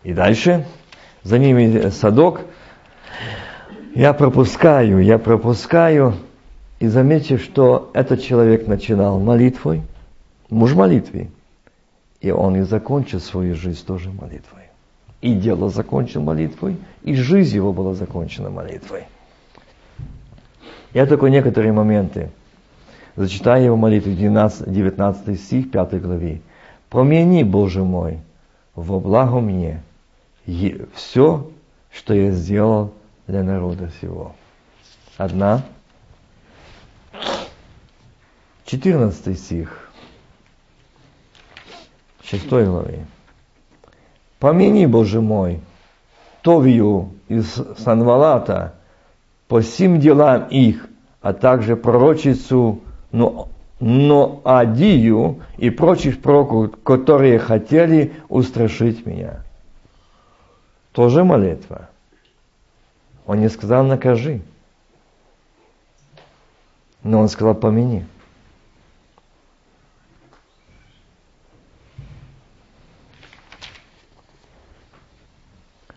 [0.04, 0.66] И дальше,
[1.22, 2.42] за ними садок.
[3.94, 6.14] Я пропускаю, я пропускаю.
[6.78, 9.80] И заметьте, что этот человек начинал молитвой,
[10.50, 11.30] муж молитвы.
[12.20, 14.64] И он и закончил свою жизнь тоже молитвой.
[15.22, 19.04] И дело закончил молитвой, и жизнь его была закончена молитвой.
[20.92, 22.28] Я только некоторые моменты
[23.18, 26.40] зачитаю его молитву, 19, 19 стих 5 главе.
[26.88, 28.20] «Помяни, Боже мой,
[28.74, 29.82] во благо мне
[30.94, 31.50] все,
[31.90, 32.92] что я сделал
[33.26, 34.34] для народа всего».
[35.16, 35.62] Одна.
[38.64, 39.90] 14 стих.
[42.22, 43.04] 6 главе.
[44.38, 45.60] Помяни, Боже мой,
[46.42, 48.74] Товию из Санвалата
[49.48, 50.86] по всем делам их,
[51.20, 52.80] а также пророчицу
[53.12, 53.48] но,
[53.80, 59.42] но Адию и прочих пророков, которые хотели устрашить меня.
[60.92, 61.88] Тоже молитва.
[63.26, 64.40] Он не сказал накажи,
[67.02, 68.06] но он сказал помяни.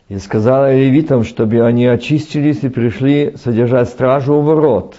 [0.10, 4.98] И сказала левитам, чтобы они очистились и пришли содержать стражу у ворот,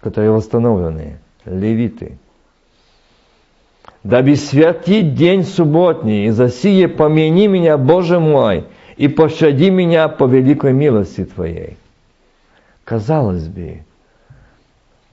[0.00, 2.18] которые восстановлены, левиты.
[4.02, 10.24] Дабы святить день субботний, и за сие помяни меня, Боже мой, и пощади меня по
[10.24, 11.76] великой милости Твоей.
[12.84, 13.82] Казалось бы,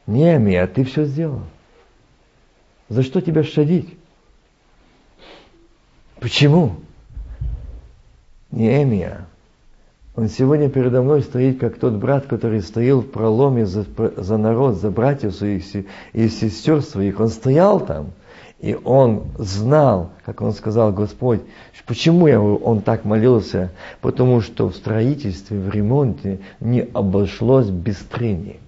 [0.08, 1.42] Неемия, ты все сделал.
[2.88, 3.94] За что тебя щадить?
[6.22, 6.78] Почему?
[8.52, 9.27] Неемия.
[10.18, 13.86] Он сегодня передо мной стоит, как тот брат, который стоял в проломе за,
[14.18, 15.64] за народ, за братьев своих
[16.14, 17.20] и сестер своих.
[17.20, 18.14] Он стоял там,
[18.60, 21.42] и он знал, как он сказал, Господь,
[21.86, 23.70] почему я, он так молился?
[24.02, 28.60] Потому что в строительстве, в ремонте не обошлось без трений,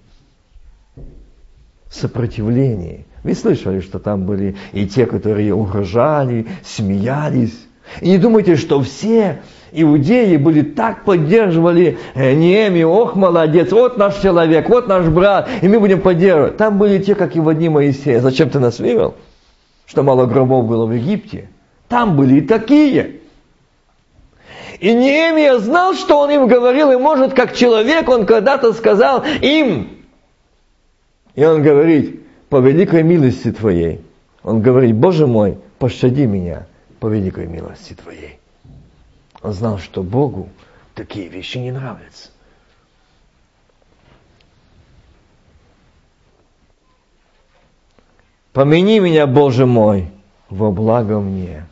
[1.90, 3.06] сопротивления.
[3.24, 7.58] Вы слышали, что там были и те, которые угрожали, смеялись.
[8.00, 9.40] И не думайте, что все
[9.72, 15.68] иудеи были так поддерживали э, Нееми, ох, молодец, вот наш человек, вот наш брат, и
[15.68, 16.56] мы будем поддерживать.
[16.56, 18.20] Там были те, как и в одни Моисея.
[18.20, 19.14] Зачем ты нас вывел?
[19.86, 21.48] Что мало гробов было в Египте.
[21.88, 23.16] Там были и такие.
[24.78, 29.88] И Неемия знал, что он им говорил, и может, как человек, он когда-то сказал им.
[31.34, 34.00] И он говорит, по великой милости Твоей.
[34.42, 36.66] Он говорит, Боже мой, пощади меня
[36.98, 38.39] по великой милости Твоей.
[39.42, 40.48] Он знал, что Богу
[40.94, 42.30] такие вещи не нравятся.
[48.52, 50.10] Помяни меня, Боже мой,
[50.48, 51.64] во благо мне.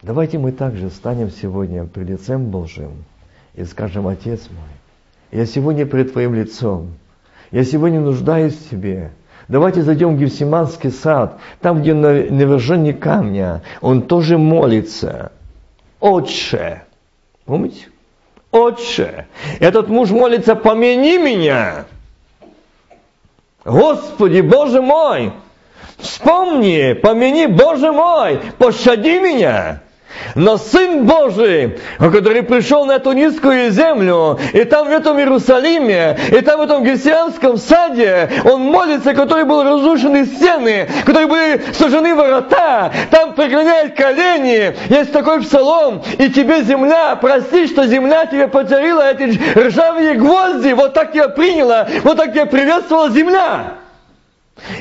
[0.00, 3.04] Давайте мы также станем сегодня пред лицем Божьим
[3.54, 6.94] и скажем, Отец мой, я сегодня пред Твоим лицом,
[7.50, 9.12] я сегодня нуждаюсь в Тебе,
[9.48, 15.32] Давайте зайдем в Гефсиманский сад, там, где на, на камня, он тоже молится.
[16.02, 16.82] Отче.
[17.44, 17.86] Помните?
[18.50, 19.28] Отче.
[19.60, 21.84] Этот муж молится, помяни меня.
[23.64, 25.32] Господи, Боже мой,
[25.98, 29.80] вспомни, помяни, Боже мой, пощади меня.
[30.34, 36.40] Но Сын Божий, который пришел на эту низкую землю, и там в этом Иерусалиме, и
[36.40, 42.92] там в этом Гесианском саде, Он молится, который был разрушены стены, которые были сожжены ворота,
[43.10, 44.74] там преклоняет колени.
[44.88, 50.94] Есть такой псалом, и тебе земля, прости, что земля тебе потеряла эти ржавые гвозди, вот
[50.94, 53.81] так тебя приняла, вот так тебя приветствовала земля.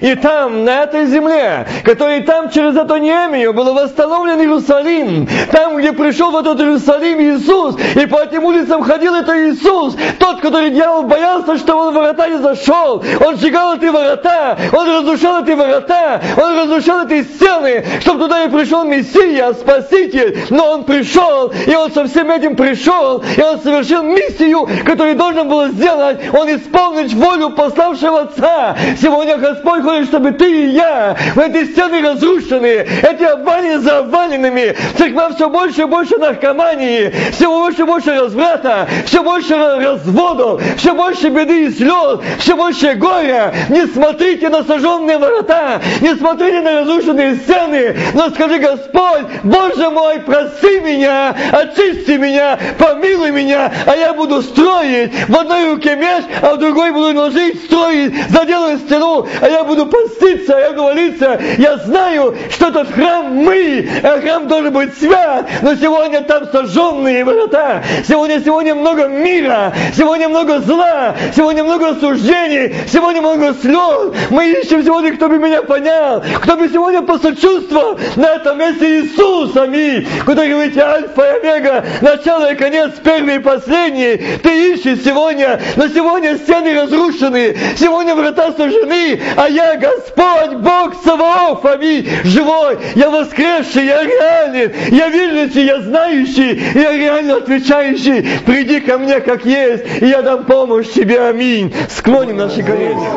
[0.01, 5.93] И там, на этой земле, который там через эту Неемию был восстановлен Иерусалим, там, где
[5.93, 11.03] пришел в этот Иерусалим Иисус, и по этим улицам ходил это Иисус, тот, который дьявол
[11.03, 16.21] боялся, что он в ворота не зашел, он сжигал эти ворота, он разрушал эти ворота,
[16.35, 21.91] он разрушал эти стены, чтобы туда и пришел Мессия, Спаситель, но он пришел, и он
[21.91, 27.51] со всем этим пришел, и он совершил миссию, которую должен был сделать, он исполнить волю
[27.51, 28.75] пославшего Отца.
[28.99, 33.99] Сегодня Господь Господь хочет, чтобы ты и я, в эти стены разрушенные, эти обвалины за
[33.99, 40.61] обвалинами, церква все больше и больше наркомании, все больше и больше разврата, все больше разводов,
[40.77, 43.53] все больше беды и слез, все больше горя.
[43.69, 50.21] Не смотрите на сожженные ворота, не смотрите на разрушенные стены, но скажи, Господь, Боже мой,
[50.21, 55.11] прости меня, очисти меня, помилуй меня, а я буду строить.
[55.27, 59.85] В одной руке меч, а в другой буду ложить, строить, заделаю стену, а я буду
[59.85, 61.39] поститься, я молиться.
[61.57, 67.23] Я знаю, что этот храм мы, а храм должен быть свят, но сегодня там сожженные
[67.23, 67.83] ворота.
[68.07, 74.13] Сегодня, сегодня много мира, сегодня много зла, сегодня много осуждений, сегодня много слез.
[74.29, 79.55] Мы ищем сегодня, кто бы меня понял, кто бы сегодня посочувствовал на этом месте Иисус,
[79.55, 80.07] аминь.
[80.25, 84.17] Куда говорите, Альфа и Омега, начало и конец, первый и последний.
[84.41, 91.65] Ты ищешь сегодня, но сегодня стены разрушены, сегодня врата сожжены, а я Господь, Бог Саваоф,
[91.65, 98.27] аминь, живой, я воскресший, я реален, я видящий, я знающий, я реально отвечающий.
[98.45, 101.73] Приди ко мне, как есть, и я дам помощь тебе, аминь.
[101.89, 103.07] Склоним наши колени.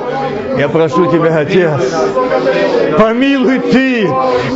[0.59, 1.93] Я прошу тебя, Отец,
[2.97, 4.09] помилуй ты,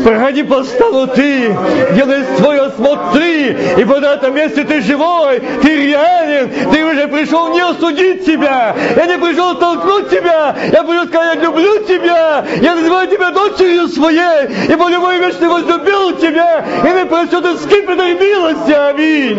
[0.05, 1.55] проходи по столу ты,
[1.95, 7.53] делай свой осмотр ты, и под этом месте ты живой, ты реален, ты уже пришел
[7.53, 12.75] не осудить тебя, я не пришел толкнуть тебя, я пришел сказать, я люблю тебя, я
[12.75, 18.15] называю тебя дочерью своей, и по любой вечной возлюбил тебя, и не просит из скипетой
[18.15, 19.39] милости, аминь.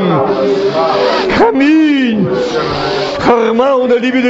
[1.39, 2.29] Аминь.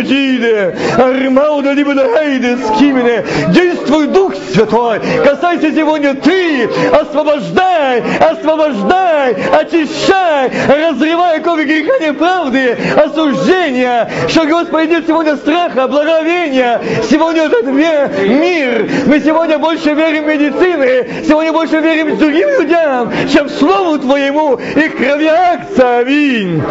[0.09, 3.25] Джиде, Хармауда либидо хейде, скимине.
[3.49, 14.45] Действуй, Дух Святой, касайся сегодня ты, освобождай, освобождай, очищай, разрывай ковы греха неправды, осуждения, что
[14.45, 21.51] Господи нет сегодня страха, благовения, сегодня этот мир, мы сегодня больше верим в медицины, сегодня
[21.53, 25.99] больше верим другим людям, чем Слову Твоему и крови акция.
[25.99, 26.61] Аминь.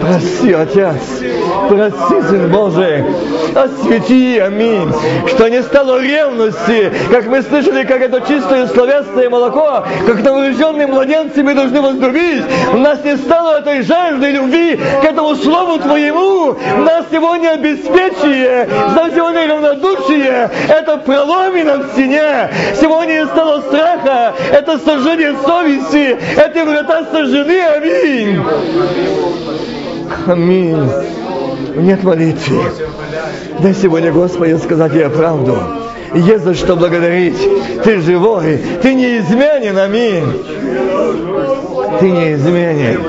[0.00, 1.22] Прости, Отец,
[1.68, 3.04] прости, Сын Божий,
[3.54, 4.92] освети, аминь,
[5.28, 11.42] что не стало ревности, как мы слышали, как это чистое словесное молоко, как новорожденные младенцы
[11.42, 16.80] мы должны возлюбить, у нас не стало этой жажды любви к этому Слову Твоему, у
[16.80, 24.78] нас сегодня обеспечие, нам сегодня равнодушие, это проломина в стене, сегодня не стало страха, это
[24.78, 28.40] сожжение совести, эти врата сожжены, аминь.
[30.26, 30.88] Аминь.
[31.76, 32.62] Нет молитвы.
[33.60, 35.56] Дай сегодня, Господи, сказать я правду.
[36.14, 37.36] Есть за что благодарить.
[37.82, 38.60] Ты живой.
[38.82, 39.78] Ты не изменен.
[39.78, 40.24] Аминь.
[42.00, 43.00] Ты не изменен.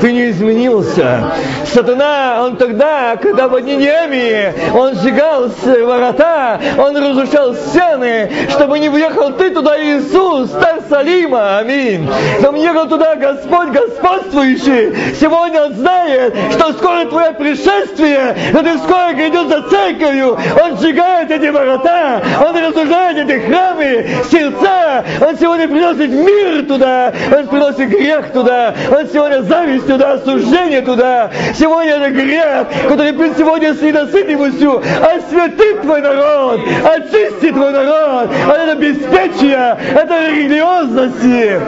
[0.00, 1.32] Ты не изменился.
[1.66, 9.32] Сатана, он тогда, когда в Нинемии, он сжигал ворота, он разрушал стены, чтобы не въехал
[9.32, 12.08] ты туда, Иисус, царь Салима, аминь.
[12.52, 15.14] Не ехал туда Господь, господствующий.
[15.18, 20.38] Сегодня он знает, что скоро твое пришествие, что ты скоро грядет за церковью.
[20.62, 25.04] Он сжигает эти ворота, он разрушает эти храмы, сердца.
[25.20, 31.30] Он сегодня приносит мир туда, он приносит грех туда, он сегодня зависть туда, осуждение туда.
[31.58, 34.80] Сегодня это грех, который пил сегодня с ненасытимостью.
[35.02, 38.30] Освети твой народ, очисти твой народ.
[38.46, 41.60] А это беспечие, это религиозности.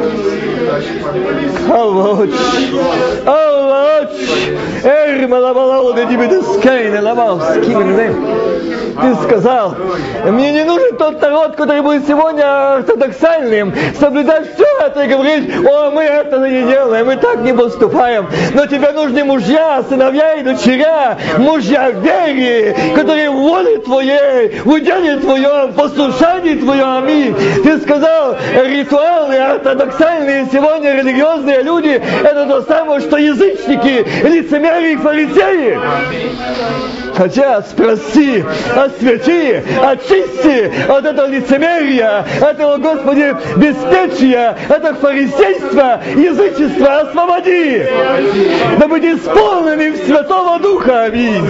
[1.68, 2.28] Аллах,
[3.26, 4.10] Аллах,
[4.84, 7.40] Эр, малабалау, да тебе дискейн, лабал,
[9.00, 9.74] ты сказал,
[10.26, 15.90] мне не нужен тот народ, который будет сегодня ортодоксальным, соблюдать все это и говорить, о,
[15.90, 18.11] мы это не делаем, мы так не поступаем.
[18.54, 24.68] Но тебе нужны мужья, сыновья и дочеря, мужья в вере, которые в воле твоей, в
[24.68, 27.34] уделе твоем, в послушании твоем, аминь.
[27.62, 37.00] Ты сказал, ритуалы ортодоксальные сегодня религиозные люди, это то самое, что язычники, лицемерие и фарисеи.
[37.14, 38.44] Хотя, спроси,
[38.74, 47.86] освети, очисти от этого лицемерия, этого, Господи, беспечия, этого фарисейства, язычества, освободи.
[48.78, 51.04] Да быть исполнены Святого Духа.
[51.04, 51.46] Аминь.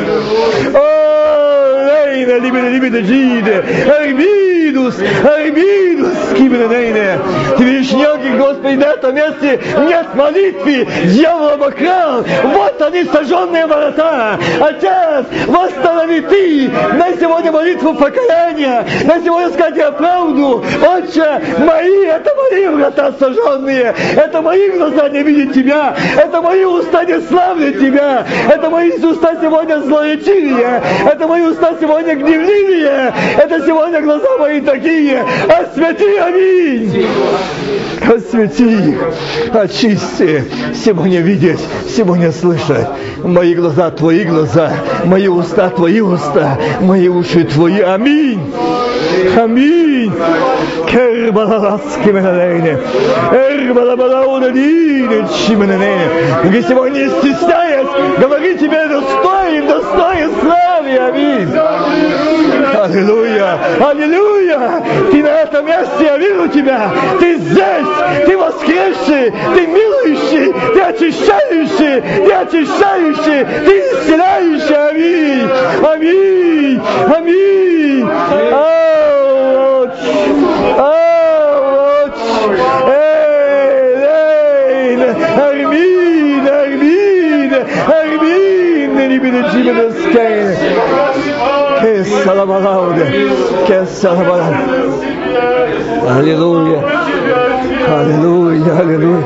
[1.92, 3.64] Лейна, либида, либида, джиде,
[3.98, 7.18] арбида, Армидус, Армидус, Кибренейне.
[7.56, 12.24] Ты видишь, неких, Господи, на этом месте нет молитвы, дьявол обокрал.
[12.44, 14.38] Вот они, сожженные ворота.
[14.60, 20.64] Отец, восстанови Ты на сегодня молитву покаяния, на сегодня сказать я правду.
[20.80, 27.04] Отче, мои, это мои врата сожженные, это мои глаза не видят Тебя, это мои уста
[27.04, 34.00] не славят Тебя, это мои уста сегодня злоячили, это мои уста сегодня гневливые, это сегодня
[34.00, 35.20] глаза мои такие.
[35.48, 37.06] Освети, аминь.
[38.02, 38.98] Освети их,
[39.52, 40.44] очисти,
[40.84, 41.58] сегодня видеть,
[41.88, 42.86] сегодня слышать.
[43.24, 44.72] Мои глаза, твои глаза,
[45.04, 47.80] мои уста, твои уста, мои уши твои.
[47.80, 48.52] Аминь.
[49.36, 50.12] Аминь.
[56.44, 60.61] Где сегодня не стесняясь, говори тебе достоин, достоин славы.
[60.82, 61.48] Аминь.
[62.74, 63.58] Аллилуйя!
[63.80, 64.82] Аллилуйя!
[65.10, 66.90] Ты на этом месте, я вижу тебя!
[67.20, 67.86] Ты здесь!
[68.26, 69.32] Ты воскресший!
[69.54, 70.52] Ты милующий!
[70.74, 72.00] Ты очищающий!
[72.26, 73.44] Ты очищающий!
[73.64, 74.74] Ты исцеляющий!
[74.88, 75.48] Аминь!
[75.86, 76.80] Аминь!
[77.14, 78.08] Аминь!
[78.52, 79.90] Ауч!
[80.78, 81.11] Ауч!
[89.62, 90.54] Не будет тебя скайна!
[92.24, 93.30] Салабалауде,
[93.66, 94.56] Кессалабалауде.
[96.08, 96.84] Аллилуйя.
[97.88, 99.24] Аллилуйя, аллилуйя.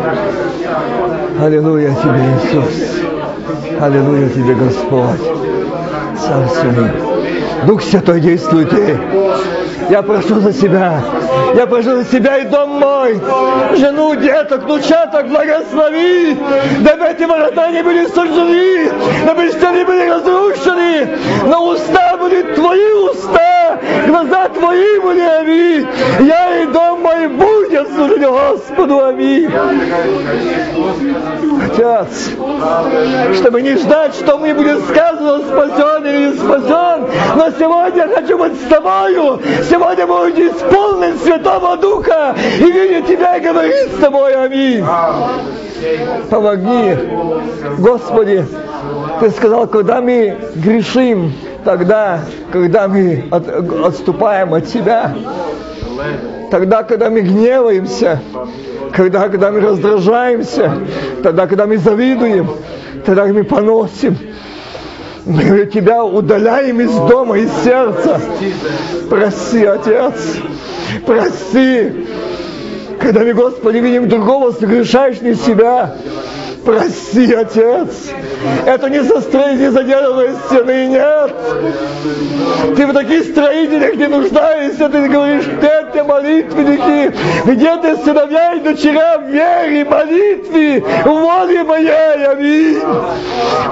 [1.41, 3.80] Аллилуйя тебе, Иисус.
[3.80, 5.20] Аллилуйя тебе, Господь.
[6.18, 6.70] Царство
[7.66, 8.99] Дух Святой действует ты.
[9.89, 11.01] Я прошу за себя.
[11.55, 13.20] Я прошу за себя и дом мой.
[13.76, 16.37] Жену, деток, внучаток благослови.
[16.80, 18.91] Дабы эти ворота не были сожжены.
[19.24, 21.18] Дабы стены были разрушены.
[21.47, 23.78] Но уста были твои уста.
[24.07, 25.87] Глаза твои были, аминь.
[26.20, 29.49] Я и дом мой будем служить Господу, аминь.
[31.64, 32.30] Отец,
[33.37, 37.07] чтобы не ждать, что мне будет сказано, спасен или не спасен,
[37.37, 43.37] но сегодня я хочу быть с тобою, сегодня буду исполнен Святого Духа и видеть Тебя
[43.37, 44.85] и говорить с тобой, аминь.
[46.31, 46.97] Помоги,
[47.79, 48.45] Господи,
[49.20, 51.33] Ты сказал, когда мы грешим,
[51.64, 52.20] тогда,
[52.53, 53.49] когда мы от,
[53.85, 55.14] отступаем от Тебя,
[56.51, 58.20] тогда, когда мы гневаемся,
[58.93, 60.72] когда, когда мы раздражаемся,
[61.22, 62.51] тогда, когда мы завидуем,
[63.05, 64.16] тогда мы поносим.
[65.27, 68.20] Мы тебя удаляем из дома, из сердца.
[69.11, 70.14] Прости, Отец,
[71.05, 72.07] прости.
[73.01, 75.97] Когда мы, Господи, видим другого, согрешаешь не себя.
[76.66, 78.10] Прости, Отец.
[78.66, 81.32] Это не со строительной заделанной стены, нет.
[82.76, 84.88] Ты в таких строителях не нуждаешься.
[84.88, 87.14] Ты говоришь, где ты молитвенники?
[87.44, 92.82] Где ты сыновья и дочеря в вере, молитве, воле моей, аминь.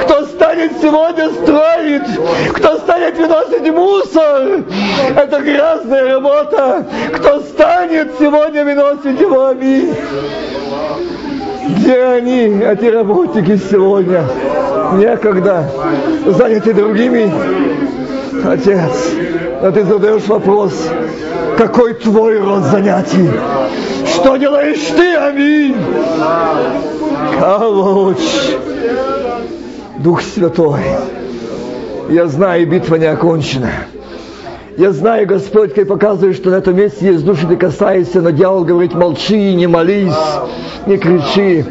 [0.03, 4.63] Кто станет сегодня строить, кто станет выносить мусор,
[5.17, 6.87] это грязная работа.
[7.17, 9.97] Кто станет сегодня выносить его, аминь.
[11.69, 14.25] Где они, эти работники сегодня?
[14.95, 15.71] Некогда.
[16.27, 17.33] Заняты другими.
[18.45, 19.11] Отец,
[19.63, 20.73] но ты задаешь вопрос,
[21.57, 23.31] какой твой род занятий?
[24.07, 25.77] Что делаешь ты, аминь?
[27.41, 28.19] Колочь.
[29.99, 30.81] Дух Святой,
[32.11, 33.71] я знаю, битва не окончена.
[34.77, 38.65] Я знаю, Господь, ты показываешь, что на этом месте есть души, ты касаешься, но дьявол
[38.65, 40.13] говорит, молчи, не молись,
[40.87, 41.65] не кричи.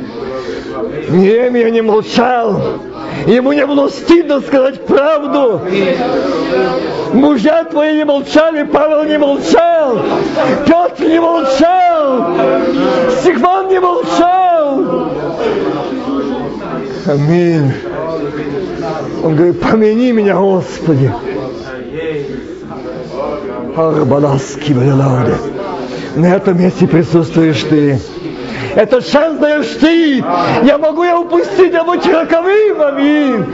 [1.10, 2.62] Неемия не молчал.
[3.28, 5.62] Ему не было стыдно сказать правду.
[7.14, 10.00] Мужья твои не молчали, Павел не молчал,
[10.66, 12.36] Петр не молчал,
[13.24, 15.10] Сигман не молчал.
[17.06, 17.72] Аминь.
[19.24, 21.12] Он говорит, помяни меня, Господи.
[23.76, 24.74] Арбаласки
[26.16, 28.00] На этом месте присутствуешь ты.
[28.76, 30.24] Это шанс даешь ты.
[30.64, 32.82] Я могу я упустить, я быть роковым.
[32.82, 33.46] Аминь.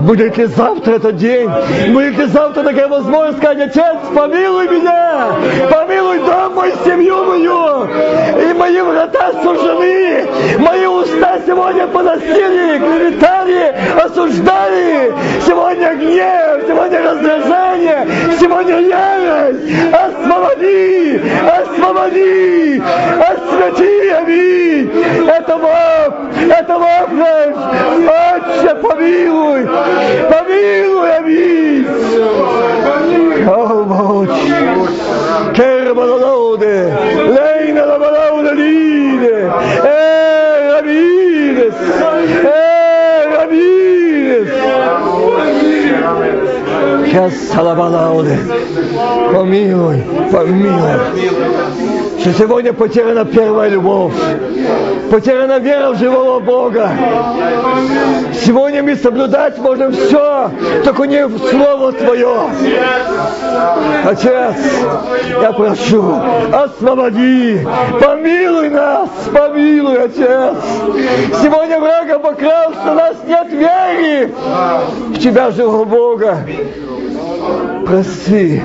[0.00, 1.48] Будет ли завтра этот день?
[1.92, 5.28] Будет ли завтра такая возможность сказать, Отец, помилуй меня,
[5.70, 10.26] помилуй дом мой, семью мою, и мои врата сужены,
[10.58, 13.74] мои уста сегодня поносили, клеветали,
[14.04, 15.12] осуждали,
[15.46, 18.08] сегодня гнев, сегодня раздражение,
[18.40, 19.60] сегодня ярость,
[19.92, 22.82] освободи, освободи,
[23.20, 26.14] освети, аминь, это Бог,
[26.50, 27.54] это Бог наш,
[28.04, 29.68] Отче, помилуй,
[30.30, 30.84] ببین
[35.54, 36.74] Terba da laude
[37.36, 39.36] leina da balaude lide,
[39.84, 41.74] eh, Ramírez,
[42.44, 44.48] eh, Ramírez.
[47.10, 48.36] Que essa la balaude,
[49.32, 51.93] família, família.
[52.24, 54.14] Что сегодня потеряна первая любовь,
[55.10, 56.90] потеряна вера в живого Бога.
[58.42, 60.50] Сегодня мы соблюдать можем все,
[60.84, 62.48] только не Слово Твое.
[64.06, 64.54] Отец,
[65.38, 66.14] я прошу,
[66.50, 67.60] освободи,
[68.00, 70.56] помилуй нас, помилуй, Отец.
[71.42, 74.32] Сегодня враг обокрал, что у нас нет веры
[75.10, 76.38] в Тебя, живого Бога.
[77.84, 78.62] Прости.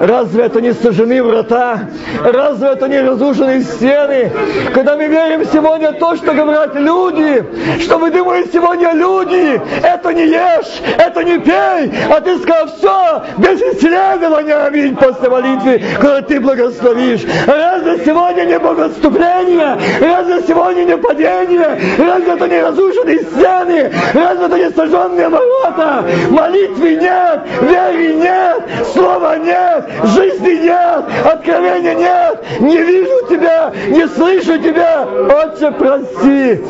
[0.00, 1.88] Разве это не сожжены врата?
[2.22, 4.30] Разве это не разрушены стены?
[4.74, 7.44] Когда мы верим сегодня то, что говорят люди,
[7.80, 13.22] что мы думаем сегодня люди, это не ешь, это не пей, а ты сказал все,
[13.38, 17.24] без исследования, аминь, после молитвы, когда ты благословишь.
[17.46, 19.78] Разве сегодня не богоотступление?
[20.00, 21.80] Разве сегодня не падение?
[21.98, 23.92] Разве это не разрушенные стены?
[24.12, 26.04] Разве это не сожженные ворота?
[26.30, 28.62] Молитвы нет, веры нет,
[28.92, 35.04] слова нет, жизни нет, откровения нет, не вижу тебя, не слышу тебя.
[35.04, 36.60] Отче, прости,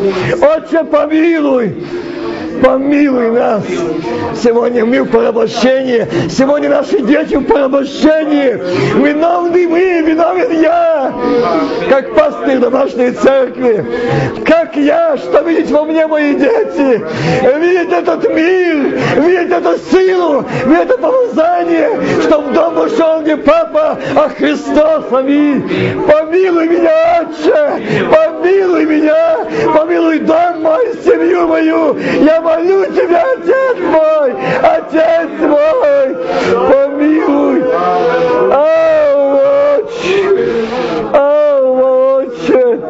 [0.42, 1.86] Отче, помилуй
[2.60, 3.62] помилуй нас.
[4.42, 8.54] Сегодня мы в порабощении, сегодня наши дети в порабощении.
[9.02, 11.12] Виновны мы, виновен я,
[11.88, 13.84] как пастырь домашней церкви.
[14.44, 17.04] Как я, что видеть во мне мои дети,
[17.58, 21.90] видеть этот мир, видеть эту силу, видеть это помазание,
[22.22, 25.62] что в дом вошел не папа, а Христос, аминь.
[26.06, 29.38] Помилуй меня, Отче, помилуй меня,
[29.74, 31.96] помилуй дом мой, семью мою.
[32.22, 36.16] Я молю тебя, Отец мой, Отец мой,
[36.68, 37.64] помилуй.
[38.52, 39.38] Ау,
[39.76, 40.64] Отче,
[41.12, 42.80] ау, Отче,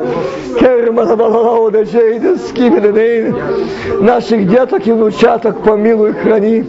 [4.01, 6.65] наших деток и внучаток помилуй, храни.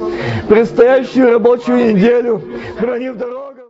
[0.48, 2.42] Предстоящую рабочую неделю
[2.80, 3.58] храни в дорогу.